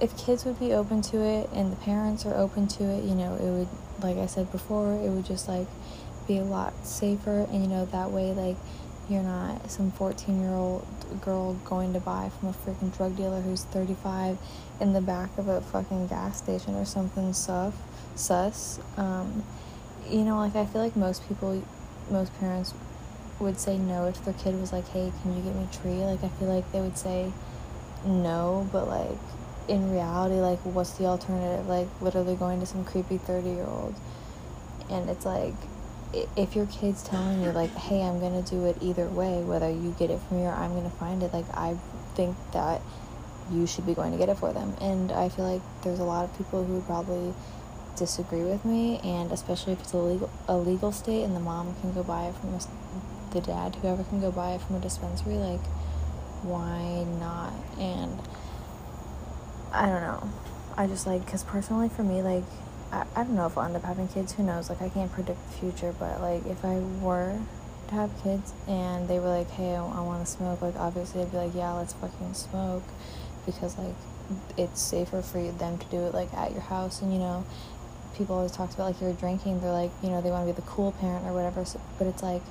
if 0.00 0.16
kids 0.16 0.44
would 0.44 0.58
be 0.58 0.72
open 0.72 1.00
to 1.00 1.22
it 1.22 1.48
and 1.52 1.70
the 1.70 1.76
parents 1.76 2.26
are 2.26 2.34
open 2.34 2.66
to 2.66 2.84
it, 2.84 3.04
you 3.04 3.14
know, 3.14 3.34
it 3.36 3.50
would 3.50 3.68
like 4.02 4.16
I 4.16 4.26
said 4.26 4.50
before, 4.50 4.94
it 4.94 5.10
would 5.10 5.24
just 5.24 5.48
like 5.48 5.68
be 6.26 6.38
a 6.38 6.44
lot 6.44 6.72
safer 6.86 7.46
and 7.50 7.62
you 7.62 7.68
know 7.68 7.84
that 7.86 8.10
way 8.10 8.32
like 8.32 8.56
you're 9.10 9.22
not 9.22 9.70
some 9.70 9.90
14 9.92 10.40
year 10.40 10.50
old 10.50 10.86
girl 11.20 11.52
going 11.64 11.92
to 11.92 12.00
buy 12.00 12.30
from 12.40 12.48
a 12.48 12.52
freaking 12.52 12.94
drug 12.96 13.14
dealer 13.16 13.42
who's 13.42 13.64
35 13.64 14.38
in 14.80 14.94
the 14.94 15.00
back 15.00 15.36
of 15.36 15.48
a 15.48 15.60
fucking 15.60 16.06
gas 16.06 16.38
station 16.38 16.74
or 16.74 16.84
something 16.84 17.32
sus 17.34 17.74
sus. 18.14 18.80
Um, 18.96 19.44
you 20.08 20.20
know 20.20 20.38
like 20.38 20.56
i 20.56 20.66
feel 20.66 20.82
like 20.82 20.96
most 20.96 21.26
people 21.28 21.62
most 22.10 22.38
parents 22.38 22.74
would 23.40 23.58
say 23.58 23.76
no 23.76 24.06
if 24.06 24.24
their 24.24 24.34
kid 24.34 24.58
was 24.60 24.72
like 24.72 24.88
hey 24.88 25.12
can 25.22 25.36
you 25.36 25.42
get 25.42 25.54
me 25.54 25.66
a 25.70 25.76
tree? 25.76 26.04
Like 26.04 26.22
i 26.24 26.28
feel 26.38 26.48
like 26.48 26.70
they 26.72 26.80
would 26.80 26.96
say 26.96 27.32
no, 28.04 28.68
but 28.72 28.88
like 28.88 29.18
in 29.68 29.90
reality, 29.92 30.34
like 30.34 30.58
what's 30.60 30.92
the 30.92 31.06
alternative? 31.06 31.66
Like 31.66 31.88
literally 32.00 32.36
going 32.36 32.60
to 32.60 32.66
some 32.66 32.84
creepy 32.84 33.18
30 33.18 33.48
year 33.48 33.66
old. 33.66 33.94
And 34.90 35.08
it's 35.08 35.24
like, 35.24 35.54
if 36.36 36.54
your 36.54 36.66
kid's 36.66 37.02
telling 37.02 37.42
you, 37.42 37.50
like, 37.50 37.74
hey, 37.74 38.02
I'm 38.02 38.20
gonna 38.20 38.42
do 38.42 38.66
it 38.66 38.76
either 38.80 39.08
way, 39.08 39.42
whether 39.42 39.70
you 39.70 39.94
get 39.98 40.10
it 40.10 40.20
from 40.28 40.38
me 40.38 40.44
or 40.44 40.52
I'm 40.52 40.74
gonna 40.74 40.90
find 40.90 41.22
it, 41.22 41.32
like, 41.32 41.46
I 41.54 41.76
think 42.14 42.36
that 42.52 42.80
you 43.50 43.66
should 43.66 43.86
be 43.86 43.94
going 43.94 44.12
to 44.12 44.18
get 44.18 44.28
it 44.28 44.36
for 44.38 44.52
them. 44.52 44.74
And 44.80 45.12
I 45.12 45.28
feel 45.28 45.50
like 45.50 45.62
there's 45.82 45.98
a 45.98 46.04
lot 46.04 46.24
of 46.24 46.36
people 46.36 46.64
who 46.64 46.74
would 46.74 46.86
probably 46.86 47.34
disagree 47.96 48.42
with 48.42 48.64
me, 48.64 49.00
and 49.04 49.30
especially 49.32 49.74
if 49.74 49.80
it's 49.80 49.92
a 49.92 49.98
legal, 49.98 50.30
a 50.48 50.56
legal 50.56 50.92
state 50.92 51.22
and 51.22 51.36
the 51.36 51.40
mom 51.40 51.74
can 51.80 51.92
go 51.92 52.02
buy 52.02 52.26
it 52.26 52.34
from 52.34 52.54
a, 52.54 52.60
the 53.32 53.40
dad, 53.40 53.76
whoever 53.76 54.04
can 54.04 54.20
go 54.20 54.32
buy 54.32 54.52
it 54.52 54.60
from 54.62 54.76
a 54.76 54.80
dispensary, 54.80 55.34
like, 55.34 55.60
why 56.44 57.04
not? 57.18 57.52
And 57.78 58.20
I 59.72 59.86
don't 59.86 60.02
know. 60.02 60.30
I 60.76 60.86
just 60.86 61.06
like, 61.06 61.24
because 61.24 61.42
personally 61.44 61.88
for 61.88 62.02
me, 62.02 62.22
like, 62.22 62.44
I, 62.92 63.06
I 63.16 63.24
don't 63.24 63.34
know 63.34 63.46
if 63.46 63.56
I'll 63.58 63.64
end 63.64 63.76
up 63.76 63.84
having 63.84 64.08
kids. 64.08 64.32
Who 64.34 64.42
knows? 64.42 64.68
Like, 64.68 64.82
I 64.82 64.88
can't 64.88 65.12
predict 65.12 65.38
the 65.50 65.58
future, 65.58 65.94
but 65.98 66.20
like, 66.20 66.46
if 66.46 66.64
I 66.64 66.76
were 67.00 67.38
to 67.88 67.94
have 67.94 68.10
kids 68.22 68.52
and 68.68 69.08
they 69.08 69.18
were 69.18 69.28
like, 69.28 69.50
hey, 69.50 69.74
I, 69.74 69.84
I 69.84 70.00
want 70.00 70.24
to 70.24 70.30
smoke, 70.30 70.62
like, 70.62 70.76
obviously 70.76 71.22
I'd 71.22 71.30
be 71.30 71.38
like, 71.38 71.54
yeah, 71.54 71.72
let's 71.72 71.92
fucking 71.94 72.34
smoke 72.34 72.82
because, 73.46 73.76
like, 73.78 73.94
it's 74.56 74.80
safer 74.80 75.22
for 75.22 75.42
them 75.52 75.78
to 75.78 75.86
do 75.86 75.98
it, 76.06 76.14
like, 76.14 76.32
at 76.34 76.52
your 76.52 76.62
house. 76.62 77.02
And, 77.02 77.12
you 77.12 77.18
know, 77.18 77.44
people 78.16 78.36
always 78.36 78.52
talk 78.52 78.72
about, 78.72 78.86
like, 78.86 79.00
you're 79.00 79.12
drinking, 79.12 79.60
they're 79.60 79.70
like, 79.70 79.90
you 80.02 80.08
know, 80.08 80.20
they 80.20 80.30
want 80.30 80.46
to 80.46 80.52
be 80.52 80.56
the 80.56 80.66
cool 80.66 80.92
parent 80.92 81.26
or 81.26 81.32
whatever. 81.32 81.64
So, 81.64 81.80
but 81.98 82.06
it's 82.06 82.22
like, 82.22 82.42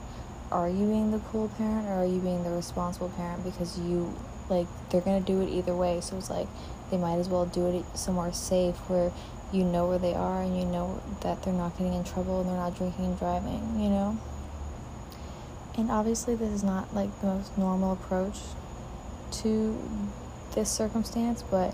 are 0.51 0.69
you 0.69 0.85
being 0.85 1.11
the 1.11 1.19
cool 1.19 1.49
parent 1.57 1.87
or 1.87 1.93
are 1.93 2.05
you 2.05 2.19
being 2.19 2.43
the 2.43 2.49
responsible 2.49 3.09
parent 3.09 3.43
because 3.43 3.79
you 3.79 4.13
like 4.49 4.67
they're 4.89 5.01
gonna 5.01 5.21
do 5.21 5.41
it 5.41 5.49
either 5.49 5.75
way 5.75 5.99
so 6.01 6.17
it's 6.17 6.29
like 6.29 6.47
they 6.91 6.97
might 6.97 7.17
as 7.17 7.29
well 7.29 7.45
do 7.45 7.67
it 7.67 7.85
somewhere 7.97 8.31
safe 8.31 8.75
where 8.89 9.11
you 9.53 9.63
know 9.63 9.87
where 9.87 9.99
they 9.99 10.15
are 10.15 10.41
and 10.41 10.57
you 10.57 10.65
know 10.65 11.01
that 11.21 11.43
they're 11.43 11.53
not 11.53 11.77
getting 11.77 11.93
in 11.93 12.03
trouble 12.03 12.41
and 12.41 12.49
they're 12.49 12.57
not 12.57 12.75
drinking 12.75 13.05
and 13.05 13.19
driving, 13.19 13.79
you 13.79 13.87
know? 13.87 14.17
And 15.77 15.91
obviously, 15.91 16.35
this 16.35 16.49
is 16.49 16.63
not 16.63 16.93
like 16.93 17.09
the 17.21 17.27
most 17.27 17.57
normal 17.57 17.93
approach 17.93 18.39
to 19.43 19.77
this 20.55 20.69
circumstance, 20.71 21.43
but 21.43 21.73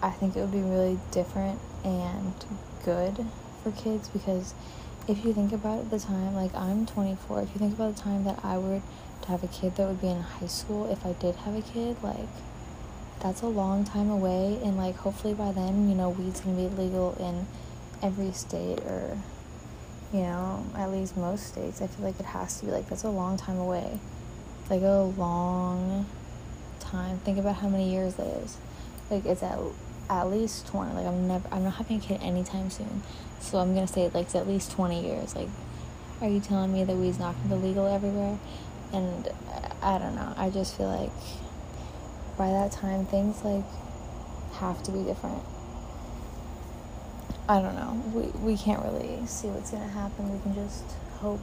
I 0.00 0.10
think 0.10 0.36
it 0.36 0.40
would 0.40 0.52
be 0.52 0.62
really 0.62 0.98
different 1.10 1.60
and 1.84 2.34
good 2.84 3.26
for 3.62 3.72
kids 3.72 4.08
because 4.08 4.54
if 5.08 5.24
you 5.24 5.32
think 5.32 5.52
about 5.52 5.90
the 5.90 5.98
time, 5.98 6.34
like 6.34 6.54
I'm 6.54 6.86
24, 6.86 7.42
if 7.42 7.48
you 7.54 7.58
think 7.58 7.74
about 7.74 7.96
the 7.96 8.02
time 8.02 8.24
that 8.24 8.44
I 8.44 8.58
would 8.58 8.82
to 9.22 9.28
have 9.28 9.42
a 9.42 9.48
kid 9.48 9.76
that 9.76 9.88
would 9.88 10.00
be 10.00 10.08
in 10.08 10.20
high 10.20 10.46
school, 10.46 10.90
if 10.90 11.04
I 11.04 11.12
did 11.12 11.36
have 11.36 11.56
a 11.56 11.62
kid, 11.62 11.96
like 12.02 12.28
that's 13.20 13.42
a 13.42 13.46
long 13.46 13.84
time 13.84 14.10
away, 14.10 14.58
and 14.62 14.76
like 14.76 14.96
hopefully 14.96 15.34
by 15.34 15.52
then, 15.52 15.88
you 15.88 15.94
know, 15.94 16.10
weed's 16.10 16.40
gonna 16.40 16.56
be 16.56 16.68
legal 16.68 17.16
in 17.18 17.46
every 18.02 18.32
state 18.32 18.80
or 18.80 19.18
you 20.12 20.20
know, 20.20 20.64
at 20.76 20.90
least 20.90 21.16
most 21.16 21.46
states. 21.46 21.80
I 21.80 21.86
feel 21.86 22.04
like 22.04 22.20
it 22.20 22.26
has 22.26 22.60
to 22.60 22.66
be 22.66 22.72
like 22.72 22.88
that's 22.88 23.04
a 23.04 23.10
long 23.10 23.36
time 23.36 23.58
away. 23.58 23.98
Like 24.70 24.82
a 24.82 25.12
long 25.16 26.06
time. 26.80 27.18
Think 27.18 27.38
about 27.38 27.56
how 27.56 27.68
many 27.68 27.90
years 27.90 28.14
that 28.14 28.26
is. 28.26 28.56
Like 29.10 29.24
it's 29.24 29.42
at 29.42 29.58
at 30.10 30.30
least 30.30 30.66
20. 30.66 30.94
Like 30.94 31.06
I'm 31.06 31.26
never 31.26 31.48
I'm 31.50 31.64
not 31.64 31.74
having 31.74 31.96
a 31.98 32.00
kid 32.00 32.20
anytime 32.22 32.70
soon. 32.70 33.02
So 33.42 33.58
I'm 33.58 33.74
to 33.74 33.86
say 33.86 34.08
like 34.14 34.26
it's 34.26 34.34
at 34.34 34.46
least 34.46 34.72
20 34.72 35.04
years. 35.04 35.34
Like 35.34 35.48
are 36.20 36.28
you 36.28 36.40
telling 36.40 36.72
me 36.72 36.84
that 36.84 36.96
weed's 36.96 37.18
not 37.18 37.34
to 37.42 37.48
be 37.48 37.54
legal 37.56 37.86
everywhere? 37.86 38.38
And 38.92 39.28
I 39.82 39.98
don't 39.98 40.14
know. 40.14 40.32
I 40.36 40.50
just 40.50 40.76
feel 40.76 40.88
like 40.88 41.10
by 42.38 42.48
that 42.48 42.72
time 42.72 43.06
things 43.06 43.44
like 43.44 43.64
have 44.54 44.82
to 44.84 44.92
be 44.92 45.02
different. 45.02 45.42
I 47.48 47.60
don't 47.60 47.74
know. 47.74 48.00
We 48.14 48.52
we 48.52 48.56
can't 48.56 48.82
really 48.84 49.26
see 49.26 49.48
what's 49.48 49.72
gonna 49.72 49.88
happen. 49.88 50.32
We 50.32 50.40
can 50.40 50.54
just 50.54 50.84
hope 51.18 51.40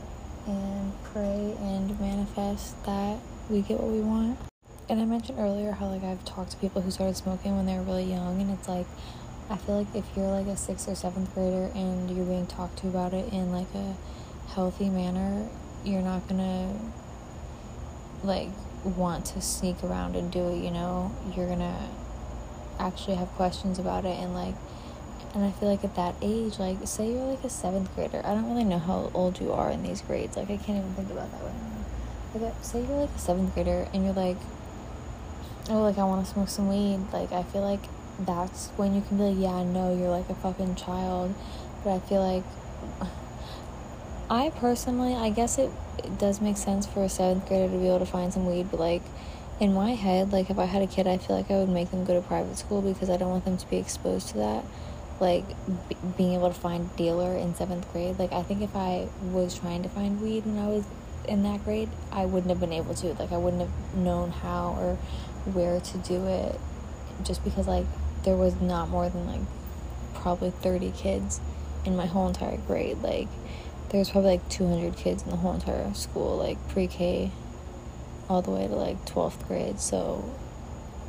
and 0.48 0.94
pray 1.04 1.56
and 1.60 2.00
manifest 2.00 2.84
that 2.86 3.20
we 3.50 3.62
get 3.62 3.80
what 3.80 3.92
we 3.92 4.02
want. 4.02 4.40
And 4.88 5.00
I 5.00 5.06
mentioned 5.06 5.40
earlier 5.40 5.72
how 5.74 5.88
like 5.88 6.04
I've 6.04 6.24
talked 6.26 6.52
to 6.52 6.58
people 6.58 6.82
who 6.82 6.90
started 6.90 7.16
smoking 7.18 7.56
when 7.56 7.66
they 7.66 7.76
were 7.76 7.84
really 7.84 8.10
young 8.10 8.42
and 8.42 8.50
it's 8.52 8.68
like 8.68 8.88
I 9.50 9.58
feel 9.58 9.80
like 9.80 9.96
if 9.96 10.06
you're 10.16 10.28
like 10.28 10.46
a 10.46 10.56
sixth 10.56 10.88
or 10.88 10.94
seventh 10.94 11.34
grader 11.34 11.72
and 11.74 12.16
you're 12.16 12.26
being 12.26 12.46
talked 12.46 12.78
to 12.80 12.88
about 12.88 13.14
it 13.14 13.34
in 13.34 13.52
like 13.52 13.74
a 13.74 13.96
healthy 14.50 14.90
manner, 14.90 15.48
you're 15.84 16.04
not 16.04 16.28
gonna 16.28 16.78
like 18.24 18.50
want 18.84 19.26
to 19.26 19.42
sneak 19.42 19.84
around 19.84 20.16
and 20.16 20.32
do 20.32 20.50
it, 20.50 20.64
you 20.64 20.70
know? 20.70 21.12
You're 21.36 21.48
gonna 21.48 21.90
actually 22.80 23.16
have 23.16 23.30
questions 23.30 23.80
about 23.80 24.06
it 24.06 24.18
and 24.20 24.34
like 24.34 24.56
and 25.34 25.44
I 25.44 25.52
feel 25.52 25.70
like 25.70 25.84
at 25.84 25.96
that 25.96 26.16
age, 26.22 26.60
like 26.60 26.78
say 26.86 27.12
you're 27.12 27.26
like 27.26 27.44
a 27.44 27.50
seventh 27.50 27.94
grader, 27.96 28.22
I 28.24 28.34
don't 28.34 28.50
really 28.50 28.64
know 28.64 28.80
how 28.80 29.12
old 29.14 29.40
you 29.40 29.52
are 29.52 29.70
in 29.72 29.84
these 29.84 30.02
grades. 30.02 30.38
Like 30.38 30.50
I 30.50 30.58
can't 30.58 30.78
even 30.80 30.94
think 30.94 31.12
about 31.12 31.32
that 31.32 31.42
right 31.44 31.54
now. 31.54 32.46
Like 32.46 32.54
uh, 32.54 32.62
say 32.62 32.82
you're 32.84 33.02
like 33.02 33.16
a 33.16 33.20
seventh 33.20 33.54
grader 33.56 33.88
and 33.94 34.06
you're 34.06 34.14
like, 34.14 34.38
oh, 35.70 35.82
like 35.82 35.98
I 35.98 36.04
want 36.04 36.26
to 36.26 36.32
smoke 36.32 36.50
some 36.50 36.70
weed. 36.70 37.00
Like 37.12 37.32
I 37.32 37.44
feel 37.44 37.62
like 37.62 37.82
that's 38.20 38.70
when 38.70 38.94
you 38.96 39.02
can 39.02 39.18
be 39.18 39.24
like, 39.24 39.38
yeah, 39.38 39.54
I 39.54 39.64
know 39.64 39.98
you're 39.98 40.10
like 40.10 40.30
a 40.30 40.36
fucking 40.36 40.76
child, 40.76 41.34
but 41.84 41.96
I 41.96 42.00
feel 42.00 42.22
like 42.22 42.44
I 44.30 44.50
personally, 44.52 45.16
I 45.16 45.30
guess 45.30 45.58
it, 45.58 45.72
it 45.98 46.18
does 46.18 46.42
make 46.42 46.58
sense 46.58 46.86
for 46.86 47.04
a 47.04 47.10
seventh 47.10 47.48
grader 47.48 47.72
to 47.72 47.78
be 47.78 47.88
able 47.88 48.00
to 48.00 48.06
find 48.06 48.32
some 48.32 48.46
weed, 48.46 48.68
but 48.72 48.80
like 48.80 49.04
in 49.60 49.74
my 49.74 49.92
head, 49.96 50.32
like 50.32 50.50
if 50.50 50.60
I 50.60 50.66
had 50.66 50.82
a 50.82 50.88
kid, 50.88 51.08
I 51.08 51.18
feel 51.18 51.36
like 51.36 51.50
I 51.50 51.56
would 51.56 51.70
make 51.70 51.92
them 51.92 52.06
go 52.06 52.14
to 52.14 52.26
private 52.26 52.58
school 52.58 52.82
because 52.82 53.10
I 53.10 53.18
don't 53.18 53.30
want 53.30 53.46
them 53.46 53.58
to 53.58 53.70
be 53.70 53.78
exposed 53.78 54.30
to 54.30 54.38
that 54.38 54.64
like 55.20 55.46
b- 55.90 55.98
being 56.18 56.34
able 56.34 56.48
to 56.48 56.60
find 56.60 56.96
dealer 56.96 57.36
in 57.36 57.54
seventh 57.56 57.92
grade. 57.92 58.18
Like 58.20 58.32
I 58.32 58.44
think 58.44 58.62
if 58.62 58.76
I 58.76 59.08
was 59.32 59.58
trying 59.58 59.84
to 59.84 59.90
find 59.90 60.22
weed 60.22 60.46
when 60.46 60.58
I 60.58 60.68
was 60.68 60.86
in 61.28 61.44
that 61.44 61.64
grade, 61.64 61.90
I 62.12 62.26
wouldn't 62.26 62.50
have 62.50 62.60
been 62.60 62.74
able 62.74 62.96
to. 62.96 63.08
Like 63.14 63.32
I 63.32 63.38
wouldn't 63.38 63.62
have 63.62 63.96
known 63.96 64.32
how 64.32 64.76
or 64.80 64.96
where 65.52 65.80
to 65.80 65.98
do 66.00 66.26
it, 66.26 66.60
just 67.24 67.44
because 67.44 67.68
like 67.68 67.86
there 68.24 68.36
was 68.36 68.60
not 68.62 68.90
more 68.90 69.10
than 69.10 69.26
like 69.28 69.42
probably 70.14 70.52
thirty 70.52 70.92
kids 70.92 71.40
in 71.86 71.96
my 71.96 72.06
whole 72.06 72.28
entire 72.28 72.58
grade. 72.58 72.98
Like 73.02 73.28
there 73.90 74.00
was 74.00 74.10
probably 74.10 74.32
like 74.32 74.50
two 74.50 74.68
hundred 74.68 74.96
kids 74.96 75.24
in 75.24 75.30
the 75.30 75.38
whole 75.38 75.54
entire 75.54 75.94
school, 75.94 76.38
like 76.38 76.58
pre 76.70 76.88
K, 76.88 77.32
all 78.28 78.42
the 78.42 78.52
way 78.52 78.68
to 78.68 78.76
like 78.76 79.06
twelfth 79.06 79.48
grade. 79.48 79.80
So 79.80 80.24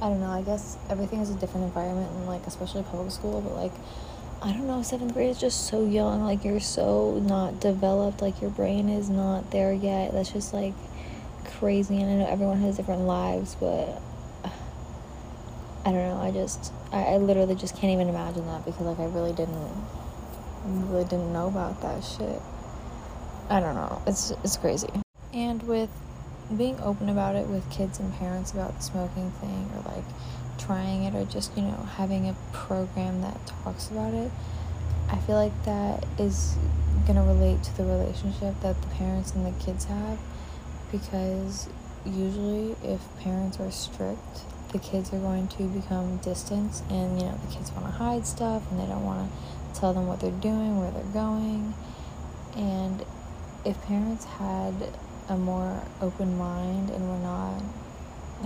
I 0.00 0.08
don't 0.08 0.20
know, 0.20 0.30
I 0.30 0.42
guess 0.42 0.78
everything 0.88 1.20
is 1.20 1.30
a 1.30 1.34
different 1.34 1.66
environment 1.66 2.10
and 2.12 2.26
like 2.26 2.46
especially 2.46 2.82
public 2.84 3.10
school, 3.10 3.40
but 3.42 3.54
like 3.54 3.72
I 4.42 4.52
don't 4.52 4.66
know, 4.66 4.82
seventh 4.82 5.12
grade 5.12 5.28
is 5.28 5.38
just 5.38 5.66
so 5.66 5.84
young, 5.84 6.24
like 6.24 6.44
you're 6.44 6.60
so 6.60 7.18
not 7.22 7.60
developed, 7.60 8.22
like 8.22 8.40
your 8.40 8.50
brain 8.50 8.88
is 8.88 9.10
not 9.10 9.50
there 9.50 9.74
yet. 9.74 10.12
That's 10.12 10.32
just 10.32 10.54
like 10.54 10.72
crazy 11.44 12.00
and 12.00 12.10
I 12.10 12.14
know 12.14 12.26
everyone 12.26 12.60
has 12.62 12.78
different 12.78 13.02
lives, 13.02 13.54
but 13.60 14.00
I 15.84 15.92
don't 15.92 16.08
know, 16.08 16.20
I 16.22 16.30
just 16.30 16.72
I, 16.92 17.04
I 17.04 17.16
literally 17.18 17.54
just 17.54 17.76
can't 17.76 17.92
even 17.92 18.08
imagine 18.08 18.46
that 18.46 18.64
because 18.64 18.80
like 18.80 18.98
I 18.98 19.06
really 19.06 19.32
didn't 19.32 19.72
really 20.64 21.04
didn't 21.04 21.32
know 21.32 21.48
about 21.48 21.80
that 21.82 22.02
shit. 22.02 22.40
I 23.48 23.60
don't 23.60 23.74
know. 23.74 24.02
It's 24.06 24.32
it's 24.44 24.56
crazy. 24.56 24.88
And 25.32 25.62
with 25.64 25.90
being 26.56 26.80
open 26.80 27.08
about 27.08 27.36
it 27.36 27.46
with 27.46 27.68
kids 27.70 28.00
and 28.00 28.12
parents 28.14 28.52
about 28.52 28.76
the 28.76 28.82
smoking 28.82 29.30
thing 29.32 29.70
or 29.74 29.94
like 29.94 30.04
trying 30.58 31.04
it 31.04 31.14
or 31.14 31.24
just 31.24 31.56
you 31.56 31.62
know 31.62 31.88
having 31.96 32.28
a 32.28 32.34
program 32.52 33.22
that 33.22 33.38
talks 33.46 33.88
about 33.88 34.12
it 34.12 34.30
i 35.08 35.16
feel 35.18 35.36
like 35.36 35.64
that 35.64 36.04
is 36.18 36.56
going 37.06 37.16
to 37.16 37.22
relate 37.22 37.62
to 37.62 37.76
the 37.76 37.84
relationship 37.84 38.54
that 38.60 38.80
the 38.82 38.88
parents 38.88 39.32
and 39.32 39.46
the 39.46 39.64
kids 39.64 39.84
have 39.84 40.18
because 40.90 41.68
usually 42.04 42.74
if 42.82 43.00
parents 43.20 43.60
are 43.60 43.70
strict 43.70 44.40
the 44.72 44.78
kids 44.78 45.12
are 45.12 45.18
going 45.18 45.48
to 45.48 45.64
become 45.64 46.18
distant 46.18 46.82
and 46.90 47.18
you 47.18 47.26
know 47.26 47.38
the 47.44 47.54
kids 47.54 47.72
want 47.72 47.86
to 47.86 47.92
hide 47.92 48.26
stuff 48.26 48.62
and 48.70 48.80
they 48.80 48.86
don't 48.86 49.04
want 49.04 49.30
to 49.30 49.80
tell 49.80 49.92
them 49.92 50.06
what 50.06 50.20
they're 50.20 50.30
doing 50.30 50.80
where 50.80 50.90
they're 50.90 51.02
going. 51.12 51.74
And 52.56 53.04
if 53.64 53.80
parents 53.82 54.24
had 54.24 54.74
a 55.28 55.36
more 55.36 55.82
open 56.00 56.36
mind 56.36 56.90
and 56.90 57.08
we're 57.08 57.18
not 57.18 57.62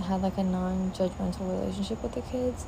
had 0.03 0.21
like 0.21 0.37
a 0.37 0.43
non-judgmental 0.43 1.49
relationship 1.49 2.03
with 2.03 2.13
the 2.13 2.21
kids 2.21 2.65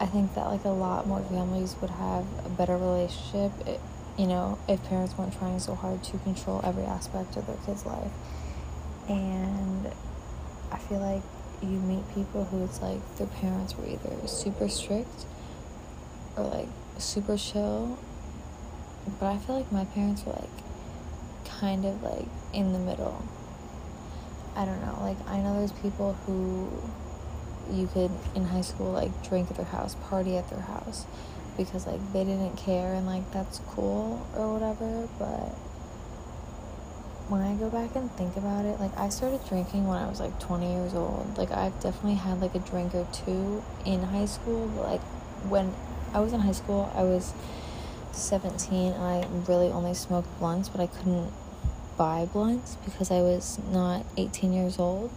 i 0.00 0.06
think 0.06 0.32
that 0.34 0.46
like 0.46 0.64
a 0.64 0.68
lot 0.68 1.06
more 1.06 1.20
families 1.24 1.74
would 1.80 1.90
have 1.90 2.24
a 2.46 2.48
better 2.50 2.76
relationship 2.76 3.52
it, 3.66 3.80
you 4.16 4.26
know 4.26 4.56
if 4.68 4.82
parents 4.84 5.18
weren't 5.18 5.36
trying 5.36 5.58
so 5.58 5.74
hard 5.74 6.02
to 6.02 6.16
control 6.18 6.60
every 6.64 6.84
aspect 6.84 7.36
of 7.36 7.46
their 7.46 7.56
kids 7.66 7.84
life. 7.84 8.12
And 9.08 9.92
i 10.70 10.78
feel 10.78 11.00
like 11.00 11.22
you 11.62 11.78
meet 11.80 12.04
people 12.14 12.44
who 12.44 12.64
it's 12.64 12.80
like 12.80 13.00
their 13.16 13.26
parents 13.26 13.76
were 13.76 13.86
either 13.86 14.26
super 14.26 14.68
strict 14.68 15.26
or 16.36 16.44
like 16.44 16.68
super 16.98 17.36
chill 17.36 17.98
but 19.18 19.26
i 19.26 19.38
feel 19.38 19.56
like 19.56 19.70
my 19.72 19.84
parents 19.86 20.24
were 20.24 20.32
like 20.32 20.58
kind 21.60 21.84
of 21.84 22.02
like 22.02 22.26
in 22.52 22.72
the 22.72 22.78
middle. 22.78 23.22
I 24.54 24.64
don't 24.64 24.80
know. 24.84 24.98
Like 25.00 25.16
I 25.28 25.40
know 25.40 25.58
there's 25.58 25.72
people 25.72 26.14
who 26.26 26.70
you 27.72 27.86
could 27.88 28.10
in 28.34 28.44
high 28.44 28.62
school 28.62 28.90
like 28.92 29.10
drink 29.28 29.50
at 29.50 29.56
their 29.56 29.66
house, 29.66 29.94
party 30.08 30.36
at 30.36 30.48
their 30.50 30.60
house 30.60 31.06
because 31.56 31.86
like 31.86 32.00
they 32.12 32.24
didn't 32.24 32.56
care 32.56 32.94
and 32.94 33.06
like 33.06 33.30
that's 33.32 33.60
cool 33.70 34.26
or 34.36 34.52
whatever, 34.52 35.08
but 35.18 35.54
when 37.28 37.42
I 37.42 37.54
go 37.56 37.68
back 37.68 37.94
and 37.94 38.10
think 38.12 38.36
about 38.36 38.64
it, 38.64 38.80
like 38.80 38.96
I 38.96 39.10
started 39.10 39.40
drinking 39.48 39.86
when 39.86 39.98
I 39.98 40.08
was 40.08 40.18
like 40.18 40.38
20 40.40 40.72
years 40.72 40.94
old. 40.94 41.36
Like 41.36 41.50
I've 41.50 41.78
definitely 41.80 42.14
had 42.14 42.40
like 42.40 42.54
a 42.54 42.58
drink 42.58 42.94
or 42.94 43.06
two 43.12 43.62
in 43.84 44.02
high 44.02 44.26
school, 44.26 44.66
but 44.74 44.86
like 44.86 45.02
when 45.48 45.74
I 46.14 46.20
was 46.20 46.32
in 46.32 46.40
high 46.40 46.52
school, 46.52 46.90
I 46.94 47.02
was 47.02 47.34
17 48.12 48.92
and 48.92 49.02
I 49.02 49.26
really 49.46 49.68
only 49.68 49.94
smoked 49.94 50.38
blunts, 50.38 50.70
but 50.70 50.80
I 50.80 50.86
couldn't 50.86 51.30
buy 51.98 52.26
blunts 52.32 52.76
because 52.84 53.10
I 53.10 53.20
was 53.20 53.58
not 53.70 54.06
18 54.16 54.52
years 54.52 54.78
old. 54.78 55.10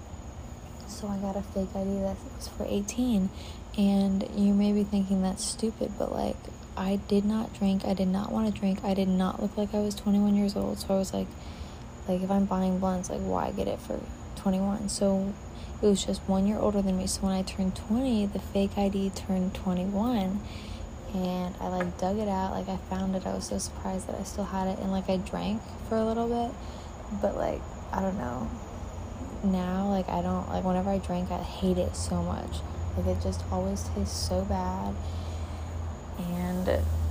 So 0.88 1.08
I 1.08 1.18
got 1.18 1.38
a 1.38 1.41
fake 1.41 1.70
ID 1.74 2.01
that 2.01 2.18
was 2.36 2.50
for 2.50 2.65
18. 2.68 3.30
And 3.77 4.27
you 4.36 4.53
may 4.53 4.74
be 4.74 4.84
thinking 4.84 5.22
that's 5.22 5.46
stupid, 5.46 5.94
but 5.98 6.12
like, 6.12 6.36
I 6.75 6.98
did 7.08 7.24
not 7.24 7.53
drink. 7.53 7.86
I 7.86 7.94
did 7.94 8.10
not 8.10 8.32
want 8.32 8.53
to 8.53 8.60
drink. 8.60 8.84
I 8.84 8.94
did 8.94 9.08
not 9.08 9.41
look 9.41 9.56
like 9.56 9.74
I 9.74 9.80
was 9.80 9.96
21 9.96 10.36
years 10.36 10.58
old. 10.58 10.80
So 10.80 10.94
I 10.94 10.98
was 10.98 11.13
like, 11.13 11.27
like 12.12 12.22
if 12.22 12.32
I'm 12.32 12.46
buying 12.46 12.80
blunts, 12.80 13.10
like 13.10 13.22
why 13.22 13.51
get 13.51 13.68
it 13.68 13.80
for 13.80 14.00
21? 14.38 14.89
So 14.89 15.34
it 15.82 15.86
was 15.86 16.06
just 16.06 16.22
one 16.27 16.46
year 16.46 16.58
older 16.58 16.82
than 16.82 16.98
me. 16.98 17.08
So 17.08 17.22
when 17.22 17.32
I 17.32 17.41
turned 17.41 17.75
20, 17.75 18.27
the 18.27 18.39
fake 18.39 18.77
ID 18.77 19.12
turned 19.12 19.53
21 19.56 20.39
and 21.13 21.56
I 21.60 21.68
like 21.68 21.98
dug 21.98 22.18
it 22.18 22.27
out. 22.27 22.51
Like 22.51 22.70
I 22.70 22.77
found 22.89 23.15
it. 23.15 23.25
I 23.25 23.34
was 23.34 23.48
so 23.48 23.58
surprised 23.58 24.08
that 24.08 24.20
I 24.20 24.24
still 24.24 24.46
had 24.46 24.68
it, 24.68 24.80
and 24.80 24.91
like 24.91 25.10
I 25.10 25.18
drank 25.18 25.62
for 25.89 25.96
a 25.96 26.06
little 26.06 26.27
bit, 26.27 26.56
but 27.22 27.36
like 27.36 27.62
I 27.91 28.01
don't 28.01 28.18
know. 28.18 28.50
Now 29.44 29.89
like 29.89 30.08
I 30.10 30.22
don't 30.22 30.48
like 30.50 30.63
whenever 30.63 30.89
I 30.89 31.00
drink, 31.00 31.32
I 31.32 31.39
hate 31.39 31.77
it 31.77 31.96
so 31.96 32.22
much. 32.24 32.60
Like 32.98 33.08
it 33.08 33.22
just 33.22 33.44
always 33.51 33.84
tastes 33.96 34.15
so 34.15 34.46
bad, 34.46 34.96
and 36.18 36.70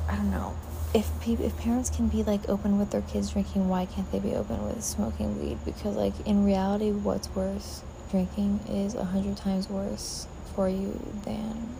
I 0.09 0.17
don't 0.17 0.31
know. 0.31 0.55
If 0.93 1.09
people, 1.21 1.45
if 1.45 1.57
parents 1.59 1.89
can 1.89 2.09
be 2.09 2.25
like 2.25 2.49
open 2.49 2.79
with 2.79 2.91
their 2.91 3.03
kids 3.03 3.31
drinking, 3.31 3.69
why 3.69 3.87
can't 3.87 4.11
they 4.11 4.19
be 4.19 4.35
open 4.35 4.65
with 4.67 4.83
smoking 4.83 5.41
weed? 5.41 5.59
Because 5.65 5.97
like 5.97 6.15
in 6.27 6.45
reality, 6.45 6.91
what's 6.91 7.29
worse? 7.35 7.83
Drinking 8.11 8.59
is 8.69 8.95
a 8.95 9.05
hundred 9.05 9.37
times 9.37 9.69
worse 9.69 10.27
for 10.57 10.69
you 10.69 10.99
than 11.25 11.77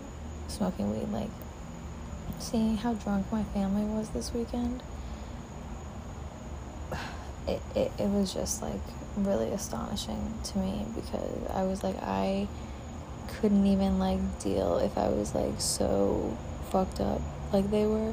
smoking 0.47 0.93
weed. 0.93 1.09
Like 1.13 1.31
seeing 2.39 2.77
how 2.77 2.95
drunk 2.95 3.33
my 3.33 3.43
family 3.43 3.83
was 3.83 4.11
this 4.11 4.33
weekend, 4.33 4.81
it, 7.49 7.61
it, 7.75 7.93
it 7.99 8.09
was 8.09 8.33
just 8.33 8.63
like 8.63 8.81
really 9.17 9.51
astonishing 9.51 10.35
to 10.45 10.59
me 10.59 10.87
because 10.95 11.51
I 11.51 11.65
was 11.65 11.83
like, 11.83 11.97
I 12.03 12.47
couldn't 13.41 13.67
even 13.67 13.99
like 13.99 14.21
deal 14.41 14.79
if 14.79 14.97
I 14.97 15.09
was 15.09 15.35
like 15.35 15.61
so 15.61 16.37
fucked 16.71 17.01
up 17.01 17.21
like 17.53 17.71
they 17.71 17.87
were. 17.87 18.13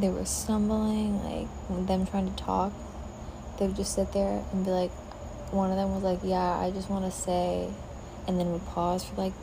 They 0.00 0.08
were 0.08 0.24
stumbling, 0.24 1.22
like 1.22 1.86
them 1.86 2.06
trying 2.06 2.34
to 2.34 2.42
talk. 2.42 2.72
They 3.58 3.66
would 3.66 3.76
just 3.76 3.94
sit 3.94 4.12
there 4.12 4.42
and 4.52 4.64
be 4.64 4.70
like, 4.70 4.90
one 5.52 5.70
of 5.70 5.76
them 5.76 5.94
was 5.94 6.02
like, 6.02 6.20
Yeah, 6.24 6.58
I 6.58 6.70
just 6.70 6.88
want 6.88 7.04
to 7.04 7.10
say, 7.10 7.68
and 8.26 8.38
then 8.38 8.52
would 8.52 8.64
pause 8.66 9.04
for 9.04 9.16
like 9.16 9.34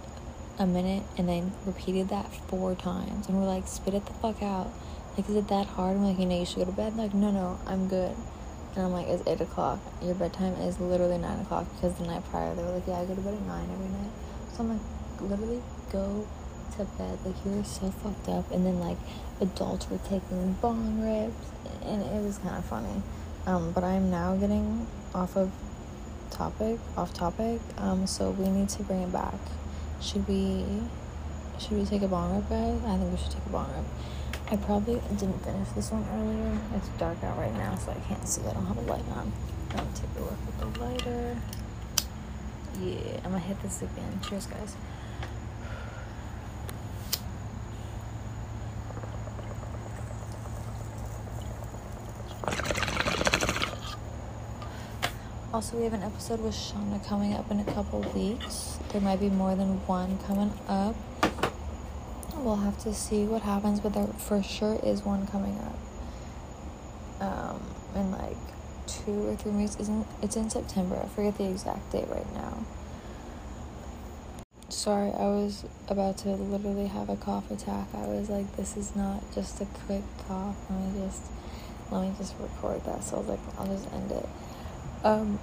a 0.57 0.65
minute 0.65 1.03
and 1.17 1.29
then 1.29 1.51
repeated 1.65 2.09
that 2.09 2.25
four 2.47 2.73
times. 2.75 3.27
And 3.27 3.37
we're 3.37 3.45
like, 3.45 3.67
Spit 3.67 3.93
it 3.93 4.05
the 4.05 4.13
fuck 4.13 4.41
out. 4.41 4.71
Like, 5.15 5.29
is 5.29 5.35
it 5.35 5.47
that 5.49 5.67
hard? 5.67 5.97
I'm 5.97 6.03
like, 6.03 6.17
You 6.17 6.25
know, 6.25 6.39
you 6.39 6.45
should 6.45 6.57
go 6.57 6.65
to 6.65 6.71
bed. 6.71 6.95
Like, 6.95 7.13
no, 7.13 7.29
no, 7.29 7.59
I'm 7.67 7.87
good. 7.87 8.15
And 8.75 8.85
I'm 8.85 8.93
like, 8.93 9.07
It's 9.07 9.27
8 9.27 9.41
o'clock. 9.41 9.79
Your 10.01 10.15
bedtime 10.15 10.53
is 10.55 10.79
literally 10.79 11.17
9 11.19 11.39
o'clock 11.41 11.67
because 11.75 11.95
the 11.97 12.07
night 12.07 12.23
prior 12.31 12.55
they 12.55 12.63
were 12.63 12.71
like, 12.71 12.87
Yeah, 12.87 12.99
I 12.99 13.05
go 13.05 13.13
to 13.13 13.21
bed 13.21 13.35
at 13.35 13.41
9 13.41 13.69
every 13.71 13.89
night. 13.89 14.11
So 14.53 14.63
I'm 14.63 14.69
like, 14.69 15.21
Literally 15.21 15.61
go 15.91 16.27
to 16.73 16.85
bed. 16.97 17.19
Like, 17.25 17.35
you 17.45 17.51
were 17.51 17.63
so 17.63 17.91
fucked 17.91 18.29
up. 18.29 18.51
And 18.51 18.65
then, 18.65 18.79
like, 18.79 18.97
adults 19.41 19.89
were 19.89 19.99
taking 19.99 20.53
bong 20.61 21.01
rips. 21.01 21.51
And 21.85 22.01
it 22.01 22.23
was 22.23 22.37
kind 22.39 22.57
of 22.57 22.65
funny. 22.65 23.01
Um, 23.45 23.71
but 23.71 23.83
I'm 23.83 24.11
now 24.11 24.35
getting 24.35 24.87
off 25.15 25.37
of 25.37 25.51
topic, 26.31 26.79
off 26.97 27.13
topic. 27.13 27.61
Um, 27.77 28.07
so 28.07 28.31
we 28.31 28.49
need 28.49 28.69
to 28.69 28.83
bring 28.83 29.01
it 29.03 29.11
back. 29.11 29.39
Should 30.01 30.27
we, 30.27 30.65
should 31.59 31.73
we 31.73 31.85
take 31.85 32.01
a 32.01 32.07
bong 32.07 32.35
rip, 32.35 32.49
guys? 32.49 32.81
I 32.85 32.97
think 32.97 33.11
we 33.11 33.17
should 33.17 33.31
take 33.31 33.45
a 33.45 33.49
bong 33.49 33.71
rip. 33.75 33.85
I 34.49 34.55
probably 34.55 35.01
didn't 35.17 35.43
finish 35.43 35.67
this 35.75 35.91
one 35.91 36.05
earlier. 36.13 36.57
It's 36.75 36.87
dark 36.97 37.21
out 37.23 37.37
right 37.37 37.53
now, 37.55 37.75
so 37.75 37.91
I 37.91 37.99
can't 38.07 38.25
see. 38.25 38.41
I 38.47 38.53
don't 38.53 38.65
have 38.65 38.77
a 38.77 38.81
light 38.81 39.03
on. 39.11 39.31
I'm 39.71 39.75
gonna 39.75 39.89
take 39.93 40.09
a 40.17 40.21
look 40.21 40.39
with 40.45 40.59
the 40.59 40.79
lighter. 40.79 41.37
Yeah, 42.79 43.17
I'm 43.25 43.31
gonna 43.31 43.39
hit 43.39 43.61
this 43.61 43.81
again. 43.81 44.19
Cheers, 44.27 44.45
guys. 44.45 44.75
Also, 55.57 55.75
we 55.75 55.85
have 55.85 55.93
an 55.93 56.03
episode 56.03 56.39
with 56.41 56.53
Shauna 56.53 57.03
coming 57.07 57.33
up 57.33 57.49
in 57.49 57.59
a 57.59 57.63
couple 57.63 58.01
weeks. 58.13 58.77
There 58.89 59.01
might 59.01 59.19
be 59.19 59.31
more 59.31 59.55
than 59.55 59.83
one 59.87 60.19
coming 60.19 60.53
up. 60.67 60.95
We'll 62.35 62.57
have 62.57 62.77
to 62.83 62.93
see 62.93 63.25
what 63.25 63.41
happens, 63.41 63.79
but 63.79 63.95
there 63.95 64.05
for 64.05 64.43
sure 64.43 64.79
is 64.83 65.01
one 65.01 65.25
coming 65.25 65.57
up. 65.57 65.79
Um, 67.19 67.61
in 67.95 68.11
like 68.11 68.37
two 68.85 69.29
or 69.29 69.35
three 69.35 69.51
weeks. 69.53 69.75
Isn't 69.77 70.05
it's 70.21 70.35
in 70.35 70.51
September? 70.51 71.01
I 71.03 71.07
forget 71.07 71.39
the 71.39 71.49
exact 71.49 71.91
date 71.91 72.07
right 72.07 72.31
now. 72.35 72.63
Sorry, 74.69 75.09
I 75.09 75.25
was 75.25 75.65
about 75.87 76.19
to 76.19 76.29
literally 76.35 76.85
have 76.85 77.09
a 77.09 77.15
cough 77.15 77.49
attack. 77.49 77.87
I 77.95 78.05
was 78.05 78.29
like, 78.29 78.57
this 78.57 78.77
is 78.77 78.95
not 78.95 79.23
just 79.33 79.59
a 79.59 79.65
quick 79.65 80.03
cough. 80.27 80.55
Let 80.69 80.93
me 80.93 81.01
just 81.03 81.23
let 81.89 82.03
me 82.03 82.13
just 82.15 82.35
record 82.39 82.85
that. 82.85 83.03
So 83.03 83.15
I 83.15 83.19
was 83.21 83.27
like, 83.29 83.39
I'll 83.57 83.65
just 83.65 83.91
end 83.91 84.11
it. 84.11 84.29
Um, 85.03 85.39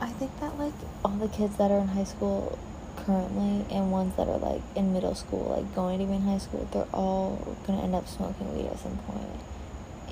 I 0.00 0.08
think 0.08 0.38
that 0.40 0.58
like 0.58 0.74
all 1.04 1.12
the 1.12 1.28
kids 1.28 1.56
that 1.56 1.70
are 1.70 1.78
in 1.78 1.88
high 1.88 2.04
school 2.04 2.58
currently 2.96 3.64
and 3.74 3.90
ones 3.90 4.16
that 4.16 4.28
are 4.28 4.38
like 4.38 4.62
in 4.74 4.92
middle 4.92 5.14
school, 5.14 5.54
like 5.56 5.74
going 5.74 5.98
to 5.98 6.06
be 6.06 6.14
in 6.14 6.22
high 6.22 6.38
school, 6.38 6.68
they're 6.72 6.88
all 6.92 7.56
gonna 7.66 7.82
end 7.82 7.94
up 7.94 8.06
smoking 8.06 8.54
weed 8.56 8.66
at 8.66 8.78
some 8.78 8.98
point. 8.98 9.40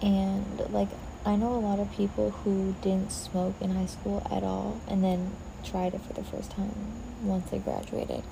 And 0.03 0.73
like 0.73 0.89
I 1.27 1.37
know 1.37 1.55
a 1.55 1.61
lot 1.61 1.81
of 1.81 1.91
people 1.93 2.31
who 2.31 2.75
didn't 2.83 3.13
smoke 3.13 3.55
in 3.61 3.71
high 3.71 3.87
school 3.87 4.27
at 4.31 4.43
all 4.43 4.81
and 4.89 5.03
then 5.03 5.33
tried 5.65 5.95
it 5.95 6.01
for 6.03 6.13
the 6.13 6.25
first 6.25 6.51
time 6.53 6.75
once 7.23 7.51
they 7.51 7.59
graduated. 7.59 8.23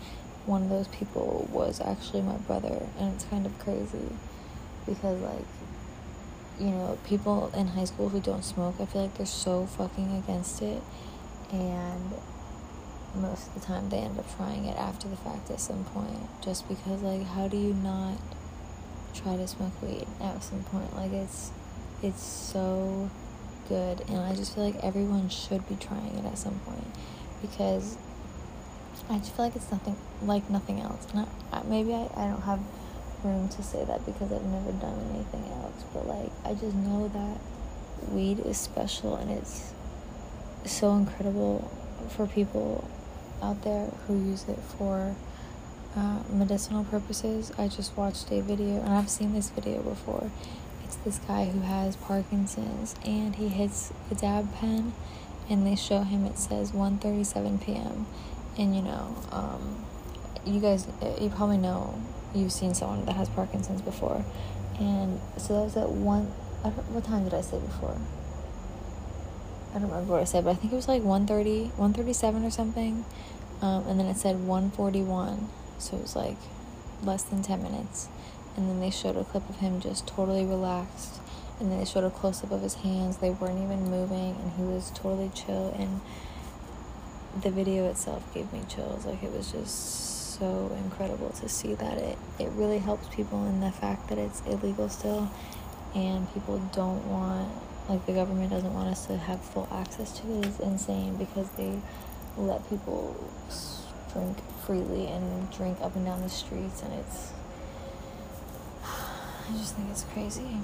One 0.46 0.64
of 0.64 0.68
those 0.70 0.88
people 0.88 1.48
was 1.52 1.80
actually 1.80 2.22
my 2.22 2.36
brother, 2.36 2.86
and 2.98 3.14
it's 3.14 3.24
kind 3.24 3.46
of 3.46 3.56
crazy 3.60 4.10
because 4.86 5.20
like 5.20 5.44
you 6.60 6.70
know, 6.70 6.98
people 7.04 7.50
in 7.54 7.68
high 7.68 7.84
school 7.84 8.08
who 8.08 8.20
don't 8.20 8.44
smoke, 8.44 8.76
I 8.80 8.86
feel 8.86 9.02
like 9.02 9.16
they're 9.16 9.26
so 9.26 9.66
fucking 9.66 10.16
against 10.16 10.62
it. 10.62 10.82
And 11.52 12.12
most 13.14 13.48
of 13.48 13.54
the 13.54 13.60
time 13.60 13.90
they 13.90 13.98
end 13.98 14.18
up 14.18 14.36
trying 14.36 14.64
it 14.64 14.76
after 14.76 15.06
the 15.08 15.16
fact 15.16 15.50
at 15.50 15.60
some 15.60 15.84
point. 15.84 16.28
Just 16.42 16.68
because, 16.68 17.02
like, 17.02 17.24
how 17.24 17.46
do 17.46 17.56
you 17.56 17.74
not 17.74 18.16
try 19.14 19.36
to 19.36 19.46
smoke 19.46 19.80
weed 19.82 20.06
at 20.20 20.42
some 20.42 20.64
point? 20.64 20.96
Like, 20.96 21.12
it's, 21.12 21.52
it's 22.02 22.22
so 22.22 23.10
good. 23.68 24.00
And 24.08 24.18
I 24.18 24.34
just 24.34 24.54
feel 24.54 24.64
like 24.64 24.82
everyone 24.82 25.28
should 25.28 25.68
be 25.68 25.76
trying 25.76 26.16
it 26.16 26.24
at 26.24 26.38
some 26.38 26.58
point. 26.60 26.86
Because 27.40 27.98
I 29.10 29.18
just 29.18 29.34
feel 29.36 29.44
like 29.44 29.56
it's 29.56 29.70
nothing, 29.70 29.96
like 30.22 30.48
nothing 30.48 30.80
else. 30.80 31.06
Maybe 31.66 31.92
I, 31.92 32.08
I 32.16 32.28
don't 32.28 32.42
have 32.42 32.60
room 33.24 33.48
to 33.48 33.62
say 33.62 33.84
that 33.84 34.04
because 34.04 34.32
I've 34.32 34.44
never 34.44 34.72
done 34.72 34.98
anything 35.14 35.44
else, 35.52 35.84
but 35.92 36.06
like 36.06 36.30
I 36.44 36.54
just 36.54 36.74
know 36.74 37.08
that 37.08 38.10
weed 38.12 38.40
is 38.40 38.58
special 38.58 39.16
and 39.16 39.30
it's 39.30 39.72
so 40.64 40.94
incredible 40.94 41.70
for 42.11 42.27
people 42.27 42.88
out 43.42 43.62
there 43.62 43.87
who 44.07 44.14
use 44.14 44.48
it 44.48 44.59
for 44.79 45.14
uh, 45.96 46.22
medicinal 46.31 46.85
purposes. 46.85 47.53
I 47.59 47.68
just 47.68 47.96
watched 47.96 48.31
a 48.31 48.40
video 48.40 48.81
and 48.81 48.90
I've 48.90 49.11
seen 49.11 49.35
this 49.35 49.51
video 49.51 49.83
before. 49.83 50.31
It's 50.85 50.96
this 50.96 51.18
guy 51.18 51.46
who 51.46 51.61
has 51.61 51.96
Parkinson's 51.96 52.94
and 53.05 53.37
he 53.37 53.48
hits 53.48 53.92
a 54.11 54.14
dab 54.14 54.55
pen 54.55 54.92
and 55.48 55.66
they 55.66 55.75
show 55.75 56.03
him 56.03 56.25
it 56.25 56.38
says 56.38 56.72
1:37 56.72 57.64
p.m. 57.64 58.07
and 58.57 58.77
you 58.77 58.83
know 58.83 59.16
um, 59.33 59.85
you 60.46 60.61
guys 60.61 60.87
you 61.20 61.29
probably 61.31 61.59
know 61.59 62.01
you've 62.35 62.53
seen 62.53 62.75
someone 62.75 63.05
that 63.05 63.16
has 63.16 63.29
Parkinson's 63.29 63.83
before. 63.83 64.25
And 64.79 65.20
so 65.37 65.55
that 65.55 65.64
was 65.64 65.77
at 65.77 65.90
one, 65.90 66.27
what 66.92 67.05
time 67.05 67.25
did 67.25 67.35
I 67.35 67.40
say 67.40 67.59
before? 67.59 67.96
I 69.74 69.78
don't 69.78 69.88
remember 69.88 70.12
what 70.12 70.20
I 70.20 70.24
said, 70.24 70.44
but 70.44 70.50
I 70.50 70.54
think 70.54 70.72
it 70.72 70.76
was 70.76 70.88
like 70.88 71.02
1.30, 71.02 71.70
1.37 71.72 72.46
or 72.46 72.50
something. 72.50 73.04
Um, 73.62 73.87
and 73.87 73.98
then 73.98 74.06
it 74.06 74.16
said 74.16 74.37
1.41, 74.37 75.44
so 75.78 75.96
it 75.96 76.02
was 76.02 76.16
like 76.16 76.37
less 77.02 77.22
than 77.22 77.42
10 77.42 77.62
minutes. 77.62 78.08
And 78.56 78.68
then 78.68 78.80
they 78.80 78.90
showed 78.90 79.16
a 79.16 79.24
clip 79.24 79.48
of 79.48 79.56
him 79.56 79.80
just 79.80 80.06
totally 80.06 80.44
relaxed. 80.44 81.20
And 81.58 81.70
then 81.70 81.78
they 81.78 81.85
showed 81.85 82.04
a 82.04 82.11
close 82.11 82.42
up 82.44 82.50
of 82.50 82.61
his 82.62 82.74
hands. 82.74 83.18
They 83.18 83.30
weren't 83.30 83.62
even 83.62 83.88
moving, 83.88 84.37
and 84.37 84.52
he 84.56 84.62
was 84.62 84.90
totally 84.90 85.30
chill. 85.35 85.74
And 85.78 86.00
the 87.42 87.50
video 87.50 87.88
itself 87.88 88.22
gave 88.35 88.52
me 88.52 88.62
chills. 88.68 89.06
Like, 89.06 89.22
it 89.22 89.32
was 89.32 89.52
just 89.52 90.12
so 90.38 90.76
incredible 90.85 91.30
to 91.30 91.48
see 91.48 91.74
that 91.74 91.98
it, 91.98 92.18
it 92.38 92.48
really 92.50 92.78
helps 92.78 93.14
people 93.14 93.46
in 93.46 93.61
the 93.61 93.70
fact 93.70 94.08
that 94.08 94.18
it's 94.18 94.42
illegal 94.46 94.88
still 94.88 95.30
and 95.94 96.32
people 96.32 96.58
don't 96.74 97.06
want 97.06 97.50
like 97.92 98.07
the 98.07 98.12
government 98.12 98.50
doesn't 98.50 98.72
want 98.72 98.88
us 98.88 99.07
to 99.07 99.18
have 99.18 99.38
full 99.38 99.68
access 99.70 100.18
to 100.18 100.38
it 100.38 100.46
is 100.46 100.61
insane 100.61 101.14
because 101.16 101.46
they 101.50 101.78
let 102.38 102.66
people 102.70 103.14
drink 104.14 104.38
freely 104.64 105.09
and 105.09 105.50
drink 105.52 105.76
up 105.83 105.94
and 105.94 106.07
down 106.07 106.22
the 106.22 106.28
streets 106.31 106.83
and 106.83 106.94
it's 106.94 107.33
I 108.85 109.52
just 109.59 109.76
think 109.76 109.90
it's 109.90 110.05
crazy. 110.05 110.57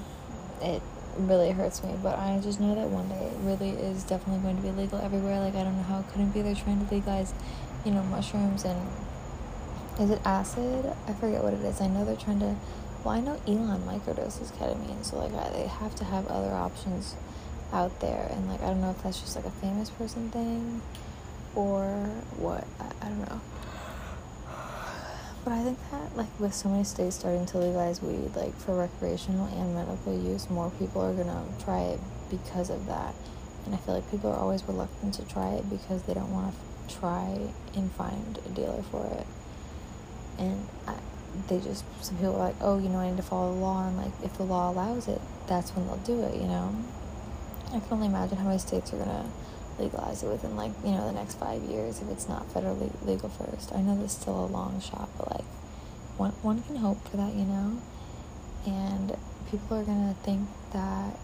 It 0.62 0.80
really 1.18 1.50
hurts 1.50 1.84
me, 1.84 1.94
but 2.02 2.18
I 2.18 2.40
just 2.42 2.60
know 2.60 2.74
that 2.74 2.88
one 2.88 3.10
day 3.10 3.26
it 3.26 3.36
really 3.42 3.70
is 3.70 4.04
definitely 4.04 4.40
going 4.40 4.56
to 4.56 4.62
be 4.62 4.70
legal 4.70 4.98
everywhere. 4.98 5.38
Like 5.40 5.54
I 5.54 5.64
don't 5.64 5.76
know 5.76 5.82
how 5.82 6.00
it 6.00 6.08
couldn't 6.08 6.30
be. 6.30 6.40
They're 6.40 6.54
trying 6.54 6.84
to 6.86 6.94
legalize, 6.94 7.34
you 7.84 7.90
know, 7.90 8.02
mushrooms 8.04 8.64
and 8.64 8.80
is 10.00 10.10
it 10.10 10.20
acid? 10.24 10.94
I 11.06 11.12
forget 11.12 11.44
what 11.44 11.52
it 11.52 11.60
is. 11.60 11.82
I 11.82 11.88
know 11.88 12.06
they're 12.06 12.16
trying 12.16 12.40
to. 12.40 12.56
Well, 13.04 13.14
I 13.14 13.20
know 13.20 13.40
Elon 13.46 13.82
microdoses 13.82 14.50
ketamine, 14.52 15.04
so 15.04 15.18
like 15.18 15.52
they 15.52 15.66
have 15.66 15.94
to 15.96 16.04
have 16.04 16.26
other 16.26 16.52
options 16.52 17.14
out 17.72 18.00
there, 18.00 18.28
and 18.32 18.48
like 18.48 18.60
I 18.62 18.66
don't 18.68 18.80
know 18.80 18.90
if 18.90 19.02
that's 19.02 19.20
just 19.20 19.36
like 19.36 19.44
a 19.44 19.50
famous 19.50 19.88
person 19.90 20.30
thing 20.30 20.82
or 21.54 21.84
what. 22.36 22.64
I, 22.80 23.06
I 23.06 23.08
don't 23.08 23.20
know. 23.28 23.40
But 25.44 25.52
I 25.52 25.62
think 25.62 25.78
that 25.90 26.16
like 26.16 26.40
with 26.40 26.52
so 26.52 26.68
many 26.68 26.84
states 26.84 27.16
starting 27.16 27.46
to 27.46 27.58
legalize 27.58 28.02
weed, 28.02 28.34
like 28.34 28.54
for 28.56 28.76
recreational 28.76 29.46
and 29.46 29.74
medical 29.74 30.18
use, 30.20 30.50
more 30.50 30.70
people 30.78 31.00
are 31.00 31.14
gonna 31.14 31.44
try 31.62 31.82
it 31.82 32.00
because 32.30 32.68
of 32.68 32.86
that. 32.86 33.14
And 33.64 33.74
I 33.74 33.78
feel 33.78 33.94
like 33.94 34.10
people 34.10 34.30
are 34.30 34.38
always 34.38 34.64
reluctant 34.64 35.14
to 35.14 35.22
try 35.26 35.50
it 35.50 35.70
because 35.70 36.02
they 36.02 36.14
don't 36.14 36.32
want 36.32 36.54
to 36.88 36.94
try 36.98 37.38
and 37.74 37.92
find 37.92 38.38
a 38.44 38.48
dealer 38.50 38.82
for 38.90 39.06
it 39.06 39.26
and 40.38 40.66
I, 40.86 40.94
they 41.48 41.60
just 41.60 41.84
some 42.04 42.16
people 42.16 42.36
are 42.36 42.48
like, 42.48 42.56
oh, 42.60 42.78
you 42.78 42.88
know, 42.88 42.98
I 42.98 43.10
need 43.10 43.16
to 43.16 43.22
follow 43.22 43.54
the 43.54 43.60
law, 43.60 43.86
and 43.86 43.96
like 43.96 44.12
if 44.22 44.36
the 44.36 44.44
law 44.44 44.70
allows 44.70 45.08
it, 45.08 45.20
that's 45.46 45.70
when 45.70 45.86
they'll 45.86 45.96
do 45.98 46.22
it. 46.22 46.34
You 46.34 46.48
know, 46.48 46.74
I 47.68 47.80
can 47.80 47.88
only 47.92 48.06
imagine 48.06 48.38
how 48.38 48.44
many 48.44 48.58
states 48.58 48.92
are 48.92 48.98
gonna 48.98 49.30
legalize 49.78 50.22
it 50.22 50.26
within 50.28 50.56
like 50.56 50.72
you 50.84 50.90
know 50.90 51.06
the 51.06 51.12
next 51.12 51.36
five 51.38 51.62
years 51.62 52.02
if 52.02 52.08
it's 52.10 52.28
not 52.28 52.46
federally 52.52 52.90
legal 53.06 53.28
first. 53.28 53.72
I 53.72 53.80
know 53.80 53.96
there's 53.96 54.12
still 54.12 54.44
a 54.44 54.46
long 54.46 54.80
shot, 54.80 55.08
but 55.16 55.30
like 55.30 55.46
one 56.16 56.32
one 56.42 56.62
can 56.62 56.76
hope 56.76 57.06
for 57.08 57.16
that, 57.16 57.34
you 57.34 57.44
know. 57.44 57.78
And 58.66 59.16
people 59.50 59.76
are 59.78 59.84
gonna 59.84 60.14
think 60.22 60.48
that 60.72 61.16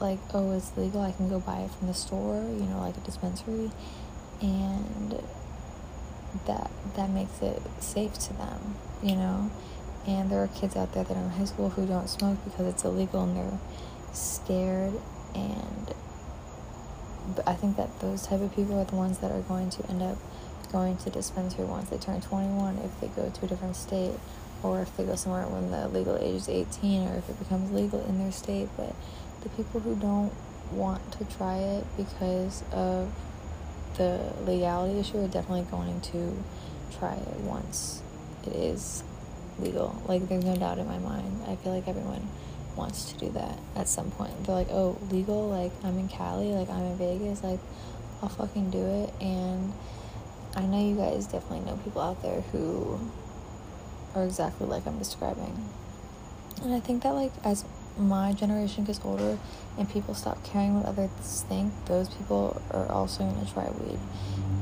like 0.00 0.18
oh 0.34 0.52
it's 0.52 0.76
legal, 0.76 1.00
I 1.00 1.12
can 1.12 1.28
go 1.28 1.40
buy 1.40 1.60
it 1.60 1.70
from 1.70 1.86
the 1.86 1.94
store, 1.94 2.42
you 2.42 2.66
know, 2.66 2.80
like 2.80 2.96
a 2.96 3.00
dispensary, 3.00 3.70
and 4.40 5.22
that 6.46 6.70
that 6.96 7.10
makes 7.10 7.40
it 7.40 7.62
safe 7.80 8.14
to 8.14 8.32
them, 8.34 8.74
you 9.02 9.16
know. 9.16 9.50
And 10.06 10.30
there 10.30 10.42
are 10.42 10.48
kids 10.48 10.76
out 10.76 10.92
there 10.94 11.04
that 11.04 11.16
are 11.16 11.20
in 11.20 11.30
high 11.30 11.44
school 11.44 11.70
who 11.70 11.86
don't 11.86 12.08
smoke 12.08 12.38
because 12.44 12.66
it's 12.66 12.84
illegal 12.84 13.22
and 13.22 13.36
they're 13.36 13.58
scared 14.12 14.92
and 15.34 15.94
I 17.46 17.54
think 17.54 17.76
that 17.76 18.00
those 18.00 18.26
type 18.26 18.40
of 18.40 18.54
people 18.54 18.78
are 18.80 18.84
the 18.84 18.96
ones 18.96 19.18
that 19.18 19.30
are 19.30 19.40
going 19.42 19.70
to 19.70 19.88
end 19.88 20.02
up 20.02 20.18
going 20.72 20.96
to 20.96 21.10
dispensary 21.10 21.64
once 21.64 21.90
they 21.90 21.98
turn 21.98 22.20
21 22.20 22.78
if 22.78 23.00
they 23.00 23.08
go 23.08 23.28
to 23.28 23.44
a 23.44 23.48
different 23.48 23.76
state 23.76 24.14
or 24.62 24.80
if 24.80 24.96
they 24.96 25.04
go 25.04 25.14
somewhere 25.14 25.46
when 25.46 25.70
the 25.70 25.88
legal 25.88 26.16
age 26.16 26.34
is 26.34 26.48
18 26.48 27.08
or 27.08 27.14
if 27.16 27.28
it 27.28 27.38
becomes 27.38 27.70
legal 27.72 28.04
in 28.06 28.18
their 28.18 28.32
state 28.32 28.68
but 28.76 28.94
the 29.42 29.48
people 29.50 29.80
who 29.80 29.94
don't 29.96 30.32
want 30.72 31.12
to 31.12 31.24
try 31.36 31.58
it 31.58 31.84
because 31.96 32.64
of 32.72 33.12
the 33.98 34.32
legality 34.46 34.98
issue 34.98 35.22
are 35.22 35.28
definitely 35.28 35.66
going 35.70 36.00
to 36.00 36.42
try 36.98 37.14
it 37.14 37.40
once 37.40 38.02
it 38.46 38.56
is 38.56 39.02
legal 39.58 40.02
like 40.06 40.26
there's 40.28 40.44
no 40.44 40.56
doubt 40.56 40.78
in 40.78 40.86
my 40.86 40.98
mind 40.98 41.42
i 41.46 41.54
feel 41.56 41.74
like 41.74 41.86
everyone 41.86 42.26
wants 42.76 43.12
to 43.12 43.18
do 43.18 43.30
that 43.30 43.58
at 43.76 43.88
some 43.88 44.10
point. 44.12 44.44
They're 44.44 44.54
like, 44.54 44.70
oh, 44.70 44.98
legal? 45.10 45.48
Like, 45.48 45.72
I'm 45.84 45.98
in 45.98 46.08
Cali, 46.08 46.48
like, 46.52 46.70
I'm 46.70 46.82
in 46.82 46.96
Vegas, 46.96 47.42
like, 47.42 47.60
I'll 48.22 48.28
fucking 48.28 48.70
do 48.70 48.84
it. 48.84 49.14
And 49.20 49.72
I 50.56 50.62
know 50.62 50.80
you 50.80 50.96
guys 50.96 51.26
definitely 51.26 51.60
know 51.60 51.76
people 51.78 52.02
out 52.02 52.22
there 52.22 52.40
who 52.52 53.00
are 54.14 54.24
exactly 54.24 54.66
like 54.66 54.86
I'm 54.86 54.98
describing. 54.98 55.68
And 56.62 56.72
I 56.72 56.80
think 56.80 57.02
that, 57.02 57.12
like, 57.12 57.32
as 57.44 57.64
my 57.98 58.32
generation 58.32 58.84
gets 58.84 59.00
older 59.04 59.38
and 59.78 59.90
people 59.90 60.14
stop 60.14 60.42
caring 60.44 60.76
what 60.76 60.86
others 60.86 61.10
think, 61.48 61.72
those 61.86 62.08
people 62.08 62.60
are 62.70 62.90
also 62.90 63.28
to 63.28 63.52
try 63.52 63.68
weed. 63.70 63.98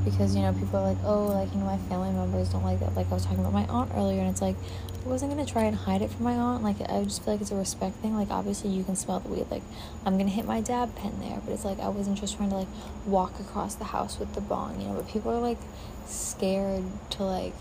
Because, 0.05 0.35
you 0.35 0.43
know, 0.43 0.53
people 0.53 0.79
are 0.79 0.93
like, 0.95 1.05
oh, 1.05 1.27
like, 1.27 1.53
you 1.53 1.59
know, 1.59 1.67
my 1.67 1.77
family 1.89 2.11
members 2.11 2.49
don't 2.49 2.65
like 2.65 2.81
that. 2.81 2.95
Like, 2.95 3.11
I 3.11 3.15
was 3.15 3.25
talking 3.25 3.41
about 3.41 3.53
my 3.53 3.67
aunt 3.67 3.91
earlier, 3.95 4.21
and 4.21 4.31
it's 4.31 4.41
like, 4.41 4.57
I 5.05 5.09
wasn't 5.09 5.31
gonna 5.31 5.47
try 5.47 5.63
and 5.65 5.75
hide 5.75 6.03
it 6.03 6.11
from 6.11 6.25
my 6.25 6.35
aunt. 6.35 6.63
Like 6.63 6.77
I 6.83 7.03
just 7.05 7.25
feel 7.25 7.33
like 7.35 7.41
it's 7.41 7.51
a 7.51 7.57
respect 7.57 7.97
thing. 7.97 8.15
Like 8.15 8.31
obviously 8.31 8.69
you 8.71 8.85
can 8.85 8.97
smell 8.97 9.21
the 9.21 9.31
weed. 9.31 9.47
Like 9.51 9.63
I'm 10.05 10.19
gonna 10.19 10.31
hit 10.31 10.45
my 10.45 10.61
dab 10.61 10.95
pen 10.95 11.19
there, 11.21 11.41
but 11.43 11.53
it's 11.53 11.65
like 11.65 11.81
I 11.81 11.89
wasn't 11.89 12.19
just 12.19 12.37
trying 12.37 12.51
to 12.51 12.57
like 12.57 12.69
walk 13.07 13.41
across 13.41 13.75
the 13.75 13.85
house 13.85 14.19
with 14.19 14.35
the 14.35 14.43
bong, 14.43 14.79
you 14.79 14.89
know. 14.89 14.95
But 14.95 15.09
people 15.09 15.33
are 15.33 15.41
like 15.41 15.59
scared 16.07 16.85
to 17.11 17.25
like 17.25 17.55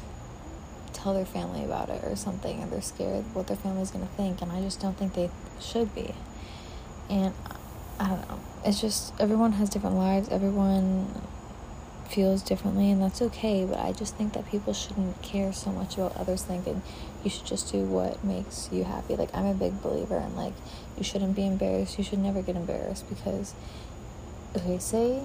tell 1.01 1.13
their 1.13 1.25
family 1.25 1.63
about 1.63 1.89
it 1.89 2.03
or 2.03 2.15
something, 2.15 2.61
and 2.61 2.71
they're 2.71 2.81
scared 2.81 3.23
what 3.33 3.47
their 3.47 3.57
family's 3.57 3.91
gonna 3.91 4.05
think. 4.17 4.41
And 4.41 4.51
I 4.51 4.61
just 4.61 4.81
don't 4.81 4.97
think 4.97 5.13
they 5.13 5.29
should 5.59 5.93
be. 5.95 6.13
And 7.09 7.33
I 7.99 8.07
don't 8.07 8.29
know. 8.29 8.39
It's 8.65 8.81
just 8.81 9.13
everyone 9.19 9.53
has 9.53 9.69
different 9.69 9.95
lives. 9.95 10.29
Everyone 10.29 11.07
feels 12.09 12.41
differently 12.41 12.89
and 12.89 13.01
that's 13.01 13.21
okay 13.21 13.63
but 13.65 13.77
i 13.77 13.91
just 13.91 14.15
think 14.15 14.33
that 14.33 14.43
people 14.49 14.73
shouldn't 14.73 15.21
care 15.21 15.53
so 15.53 15.71
much 15.71 15.95
about 15.95 16.15
others 16.17 16.41
thinking 16.41 16.81
you 17.23 17.29
should 17.29 17.45
just 17.45 17.71
do 17.71 17.83
what 17.83 18.23
makes 18.23 18.67
you 18.71 18.83
happy 18.83 19.15
like 19.15 19.29
i'm 19.35 19.45
a 19.45 19.53
big 19.53 19.79
believer 19.83 20.17
in 20.17 20.35
like 20.35 20.53
you 20.97 21.03
shouldn't 21.03 21.35
be 21.35 21.45
embarrassed 21.45 21.99
you 21.99 22.03
should 22.03 22.17
never 22.17 22.41
get 22.41 22.55
embarrassed 22.55 23.07
because 23.09 23.53
okay 24.55 24.79
say 24.79 25.21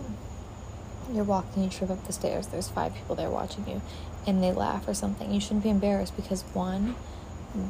you're 1.11 1.25
walking 1.25 1.65
you 1.65 1.71
trip 1.71 1.89
up 1.89 2.07
the 2.07 2.13
stairs 2.13 2.49
there's 2.49 2.69
five 2.69 2.95
people 2.95 3.17
there 3.17 3.31
watching 3.31 3.67
you 3.67 3.81
and 4.27 4.43
they 4.43 4.53
laugh 4.53 4.89
or 4.89 4.95
something 4.95 5.33
you 5.33 5.41
shouldn't 5.41 5.63
be 5.63 5.71
embarrassed 5.71 6.17
because 6.17 6.43
one 6.53 6.95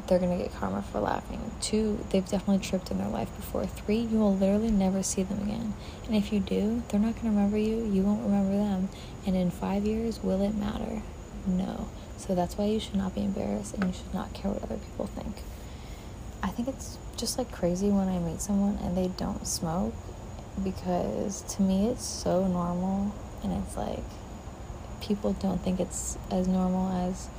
they're 0.07 0.19
gonna 0.19 0.37
get 0.37 0.51
karma 0.53 0.81
for 0.81 0.99
laughing. 0.99 1.51
Two, 1.61 2.03
they've 2.09 2.27
definitely 2.27 2.65
tripped 2.65 2.89
in 2.89 2.97
their 2.97 3.07
life 3.07 3.33
before. 3.35 3.67
Three, 3.67 3.99
you 3.99 4.17
will 4.17 4.35
literally 4.35 4.71
never 4.71 5.03
see 5.03 5.21
them 5.21 5.43
again. 5.43 5.73
And 6.07 6.15
if 6.15 6.33
you 6.33 6.39
do, 6.39 6.81
they're 6.89 6.99
not 6.99 7.15
gonna 7.15 7.29
remember 7.29 7.57
you, 7.57 7.85
you 7.85 8.01
won't 8.01 8.23
remember 8.23 8.57
them. 8.57 8.89
And 9.25 9.35
in 9.35 9.51
five 9.51 9.85
years, 9.85 10.23
will 10.23 10.41
it 10.41 10.55
matter? 10.55 11.03
No. 11.45 11.87
So 12.17 12.33
that's 12.33 12.57
why 12.57 12.65
you 12.65 12.79
should 12.79 12.95
not 12.95 13.13
be 13.13 13.23
embarrassed 13.23 13.75
and 13.75 13.83
you 13.83 13.93
should 13.93 14.13
not 14.13 14.33
care 14.33 14.51
what 14.51 14.63
other 14.63 14.77
people 14.77 15.05
think. 15.07 15.35
I 16.41 16.47
think 16.47 16.67
it's 16.67 16.97
just 17.17 17.37
like 17.37 17.51
crazy 17.51 17.89
when 17.89 18.07
I 18.07 18.19
meet 18.19 18.41
someone 18.41 18.77
and 18.81 18.97
they 18.97 19.07
don't 19.09 19.45
smoke 19.47 19.93
because 20.63 21.41
to 21.55 21.61
me 21.61 21.89
it's 21.89 22.05
so 22.05 22.47
normal 22.47 23.13
and 23.43 23.51
it's 23.53 23.77
like 23.77 24.03
people 25.01 25.33
don't 25.33 25.61
think 25.61 25.79
it's 25.79 26.17
as 26.31 26.47
normal 26.47 26.91
as 27.09 27.29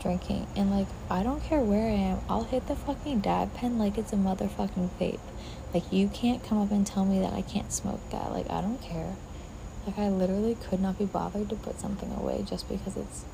drinking. 0.00 0.46
And 0.56 0.70
like, 0.70 0.86
I 1.10 1.22
don't 1.22 1.42
care 1.42 1.60
where 1.60 1.86
I 1.86 1.94
am, 1.94 2.20
I'll 2.28 2.44
hit 2.44 2.66
the 2.68 2.76
fucking 2.76 3.20
dab 3.20 3.54
pen 3.54 3.78
like 3.78 3.98
it's 3.98 4.12
a 4.12 4.16
motherfucking 4.16 4.90
vape. 5.00 5.20
Like, 5.74 5.92
you 5.92 6.08
can't 6.08 6.42
come 6.42 6.58
up 6.58 6.70
and 6.70 6.86
tell 6.86 7.04
me 7.04 7.20
that 7.20 7.32
I 7.32 7.42
can't 7.42 7.72
smoke 7.72 8.00
that. 8.10 8.32
Like, 8.32 8.48
I 8.50 8.60
don't 8.60 8.80
care. 8.80 9.14
Like, 9.86 9.98
I 9.98 10.08
literally 10.08 10.54
could 10.54 10.80
not 10.80 10.98
be 10.98 11.04
bothered 11.04 11.48
to 11.50 11.56
put 11.56 11.80
something 11.80 12.12
away 12.14 12.44
just 12.48 12.68
because 12.68 12.96
it's 12.96 13.24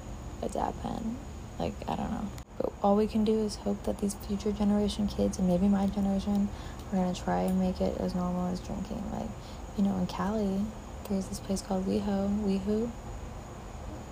a 0.43 0.49
dab 0.49 0.81
pen. 0.83 1.17
Like, 1.59 1.75
I 1.87 1.97
don't 1.97 2.11
know. 2.11 2.29
But 2.59 2.73
all 2.83 2.97
we 2.97 3.07
can 3.07 3.25
do 3.25 3.39
is 3.39 3.57
hope 3.57 3.85
that 3.85 3.99
these 4.01 4.15
future 4.15 4.53
generation 4.53 5.09
kids 5.09 5.39
and 5.39 5.47
maybe 5.47 5.69
my 5.69 5.87
generation 5.87 6.49
are 6.93 6.97
gonna 6.97 7.15
try 7.15 7.43
and 7.43 7.61
make 7.61 7.81
it 7.81 7.97
as 8.01 8.15
normal 8.15 8.53
as 8.53 8.61
drinking. 8.61 9.03
Like, 9.13 9.29
you 9.77 9.85
know, 9.85 9.97
in 9.99 10.07
Cali, 10.07 10.63
there's 11.09 11.27
this 11.27 11.41
place 11.41 11.63
called 11.63 11.87
WeHo, 11.87 12.29
WeHo, 12.45 12.91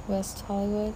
West 0.08 0.40
Hollywood, 0.42 0.94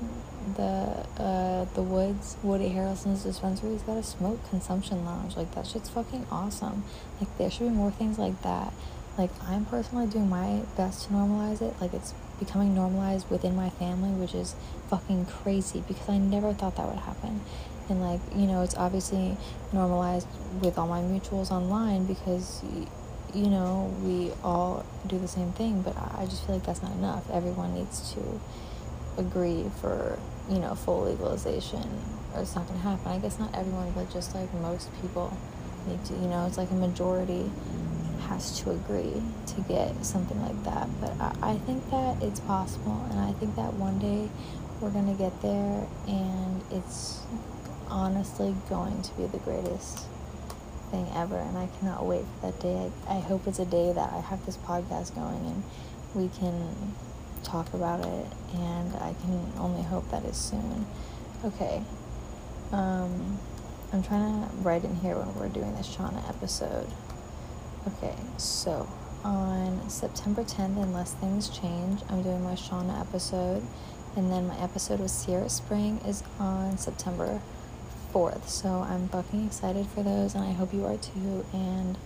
the 0.57 1.07
uh, 1.19 1.65
the 1.75 1.83
Woods, 1.83 2.37
Woody 2.43 2.71
Harrelson's 2.71 3.23
dispensary. 3.23 3.73
He's 3.73 3.83
got 3.83 3.97
a 3.97 4.03
smoke 4.03 4.49
consumption 4.51 5.05
lounge. 5.05 5.37
Like 5.37 5.55
that 5.55 5.67
shit's 5.67 5.89
fucking 5.89 6.27
awesome. 6.31 6.85
Like 7.21 7.37
there 7.39 7.51
should 7.51 7.69
be 7.69 7.75
more 7.75 7.91
things 7.91 8.19
like 8.19 8.41
that. 8.43 8.73
Like 9.17 9.31
I'm 9.49 9.65
personally 9.65 10.07
doing 10.07 10.29
my 10.29 10.63
best 10.77 11.07
to 11.07 11.13
normalize 11.13 11.63
it. 11.63 11.75
Like 11.81 11.95
it's 11.95 12.15
becoming 12.39 12.75
normalized 12.75 13.31
within 13.31 13.55
my 13.55 13.71
family, 13.71 14.11
which 14.11 14.35
is 14.35 14.55
fucking 14.91 15.27
crazy 15.27 15.83
because 15.87 16.09
I 16.09 16.19
never 16.19 16.53
thought 16.53 16.77
that 16.77 16.87
would 16.87 16.99
happen. 16.99 17.41
And 17.89 18.01
like 18.03 18.21
you 18.35 18.47
know, 18.47 18.63
it's 18.63 18.75
obviously 18.77 19.37
normalized 19.73 20.27
with 20.61 20.79
all 20.79 20.89
my 20.89 21.01
mutuals 21.01 21.51
online 21.51 22.07
because 22.07 22.63
you 23.35 23.49
know 23.49 23.95
we 24.03 24.33
all 24.43 24.85
do 25.07 25.19
the 25.19 25.29
same 25.29 25.53
thing. 25.53 25.83
But 25.83 25.97
I 25.97 26.27
just 26.27 26.45
feel 26.47 26.57
like 26.57 26.67
that's 26.67 26.83
not 26.83 26.93
enough. 26.93 27.31
Everyone 27.31 27.75
needs 27.75 28.13
to 28.15 28.41
agree 29.19 29.71
for 29.81 30.19
you 30.49 30.59
know 30.59 30.75
full 30.75 31.05
legalization 31.05 31.83
or 32.35 32.43
it's 32.43 32.55
not 32.55 32.67
going 32.67 32.81
to 32.81 32.87
happen. 32.87 33.13
I 33.13 33.19
guess 33.19 33.39
not 33.39 33.55
everyone 33.55 33.93
but 33.93 34.11
just 34.13 34.35
like 34.35 34.53
most 34.55 34.91
people 35.01 35.37
need 35.87 36.05
to 36.07 36.15
you 36.15 36.29
know 36.29 36.47
it's 36.47 36.59
like 36.59 36.71
a 36.71 36.75
majority 36.75 37.51
has 38.29 38.59
to 38.61 38.71
agree 38.71 39.23
to 39.47 39.61
get 39.69 40.05
something 40.05 40.41
like 40.43 40.65
that. 40.65 40.89
But 41.01 41.13
I, 41.21 41.53
I 41.53 41.57
think 41.59 41.89
that 41.91 42.23
it's 42.23 42.41
possible 42.41 43.07
and 43.11 43.21
i 43.21 43.33
think 43.33 43.55
that 43.57 43.75
one 43.75 43.99
day 43.99 44.29
we're 44.81 44.91
going 44.91 45.07
to 45.07 45.23
get 45.23 45.41
there 45.41 45.87
and 46.09 46.63
it's 46.71 47.21
honestly 47.89 48.55
going 48.69 49.03
to 49.03 49.15
be 49.15 49.27
the 49.27 49.39
greatest 49.39 50.07
thing 50.91 51.07
ever 51.15 51.39
and 51.39 51.57
i 51.57 51.69
cannot 51.79 52.05
wait 52.05 52.25
for 52.41 52.51
that 52.51 52.61
day. 52.61 52.91
I, 53.09 53.17
I 53.17 53.21
hope 53.21 53.47
it's 53.47 53.59
a 53.59 53.65
day 53.65 53.93
that 53.93 54.13
i 54.13 54.21
have 54.21 54.45
this 54.47 54.57
podcast 54.57 55.15
going 55.15 55.47
and 55.47 55.63
we 56.15 56.29
can 56.39 56.95
talk 57.45 57.73
about 57.75 58.01
it, 58.01 58.27
and 58.55 58.95
I 58.97 59.15
can 59.23 59.53
only 59.59 59.83
hope 59.83 60.11
that 60.11 60.25
is 60.25 60.37
soon. 60.37 60.87
Okay. 61.45 61.83
Um, 62.73 63.39
I'm 63.93 64.03
trying 64.03 64.43
to 64.43 64.57
write 64.57 64.83
in 64.83 64.97
here 64.97 65.17
when 65.17 65.33
we're 65.37 65.49
doing 65.49 65.77
this 65.77 65.95
Shauna 65.95 66.29
episode. 66.29 66.89
Okay, 67.87 68.17
so 68.39 68.89
on 69.23 69.89
September 69.89 70.43
10th, 70.43 70.83
unless 70.83 71.15
things 71.15 71.49
change, 71.49 72.01
I'm 72.09 72.23
doing 72.23 72.43
my 72.43 72.55
Shauna 72.55 73.01
episode, 73.01 73.63
and 74.17 74.33
then 74.33 74.49
my 74.49 74.59
episode 74.59 74.99
with 74.99 75.13
Sierra 75.13 75.49
Spring 75.49 76.01
is 76.07 76.25
on 76.41 76.77
September 76.77 77.41
4th. 78.13 78.49
So 78.49 78.69
I'm 78.69 79.07
fucking 79.09 79.47
excited 79.47 79.87
for 79.87 80.03
those, 80.03 80.35
and 80.35 80.43
I 80.43 80.53
hope 80.53 80.75
you 80.75 80.85
are 80.87 80.97
too. 80.97 81.45
And 81.53 81.97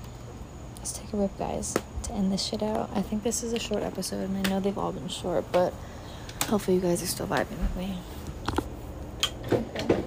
let's 0.76 0.92
take 0.92 1.10
a 1.14 1.16
rip, 1.16 1.38
guys 1.38 1.74
to 2.08 2.14
end 2.14 2.32
this 2.32 2.44
shit 2.44 2.62
out. 2.62 2.90
I 2.94 3.02
think 3.02 3.22
this 3.22 3.42
is 3.42 3.52
a 3.52 3.58
short 3.58 3.82
episode, 3.82 4.28
and 4.28 4.46
I 4.46 4.50
know 4.50 4.60
they've 4.60 4.76
all 4.76 4.92
been 4.92 5.08
short, 5.08 5.44
but 5.52 5.72
hopefully 6.46 6.76
you 6.76 6.82
guys 6.82 7.02
are 7.02 7.06
still 7.06 7.26
vibing 7.26 7.58
with 7.60 7.76
me. 7.76 7.98
Okay. 9.52 10.04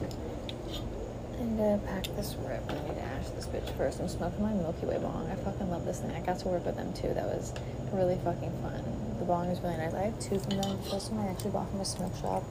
I'm 1.40 1.58
gonna 1.58 1.76
uh, 1.76 1.78
pack 1.80 2.04
this 2.16 2.36
rip. 2.40 2.64
I 2.70 2.74
need 2.74 2.96
to 2.96 3.02
ash 3.02 3.30
this 3.30 3.48
bitch 3.48 3.76
first. 3.78 4.00
I'm 4.00 4.10
smoking 4.10 4.42
my 4.42 4.54
Milky 4.54 4.86
Way 4.86 4.98
bong. 4.98 5.30
I 5.32 5.36
fucking 5.36 5.70
love 5.70 5.86
this 5.86 6.00
thing. 6.00 6.12
I 6.12 6.22
got 6.22 6.40
to 6.40 6.48
work 6.48 6.66
with 6.66 6.76
them 6.76 6.92
too. 6.94 7.14
That 7.14 7.26
was 7.26 7.54
really 7.92 8.18
fucking 8.24 8.52
fun. 8.62 8.84
The 9.20 9.26
bong 9.26 9.48
is 9.50 9.60
really 9.62 9.78
nice. 9.78 9.94
I 9.94 10.04
have 10.04 10.20
two 10.20 10.40
from 10.40 10.58
them. 10.58 10.78
The 10.84 10.90
first 10.90 11.12
one 11.12 11.26
I 11.26 11.32
actually 11.32 11.52
bought 11.52 11.70
from 11.70 11.82
a 11.82 11.86
smoke 11.86 12.16
shop. 12.20 12.44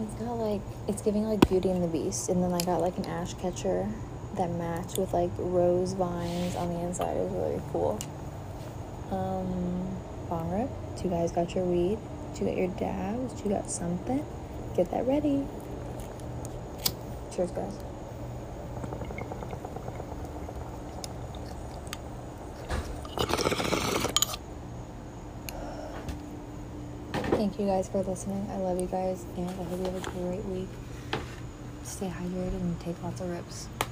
It's 0.00 0.14
got 0.14 0.32
like 0.32 0.62
it's 0.88 1.02
giving 1.02 1.24
like 1.24 1.48
Beauty 1.48 1.68
and 1.70 1.82
the 1.82 1.88
Beast, 1.88 2.28
and 2.28 2.42
then 2.42 2.52
I 2.52 2.60
got 2.60 2.80
like 2.80 2.96
an 2.98 3.04
ash 3.06 3.34
catcher 3.34 3.86
that 4.36 4.50
matched 4.50 4.98
with 4.98 5.12
like 5.12 5.30
rose 5.38 5.92
vines 5.92 6.56
on 6.56 6.72
the 6.72 6.80
inside. 6.80 7.16
It 7.16 7.24
was 7.24 7.32
really 7.32 7.62
cool. 7.70 7.98
Um, 9.14 9.96
bong 10.28 10.50
rip. 10.50 10.70
Two 10.96 11.08
guys 11.08 11.30
got 11.30 11.54
your 11.54 11.64
weed. 11.64 11.98
You 12.34 12.46
got 12.46 12.56
your 12.56 12.68
dabs. 12.68 13.44
You 13.44 13.50
got 13.50 13.70
something. 13.70 14.24
Get 14.76 14.90
that 14.90 15.06
ready. 15.06 15.46
Cheers, 17.34 17.52
guys. 17.52 17.78
Thank 27.30 27.58
you 27.60 27.66
guys 27.66 27.88
for 27.88 28.02
listening. 28.02 28.48
I 28.50 28.56
love 28.56 28.80
you 28.80 28.86
guys, 28.86 29.24
and 29.36 29.48
I 29.48 29.52
hope 29.52 29.78
you 29.78 29.84
have 29.84 30.06
a 30.06 30.10
great 30.10 30.44
week. 30.46 30.68
Stay 31.84 32.08
hydrated 32.08 32.54
and 32.54 32.80
take 32.80 33.00
lots 33.02 33.20
of 33.20 33.30
rips. 33.30 33.68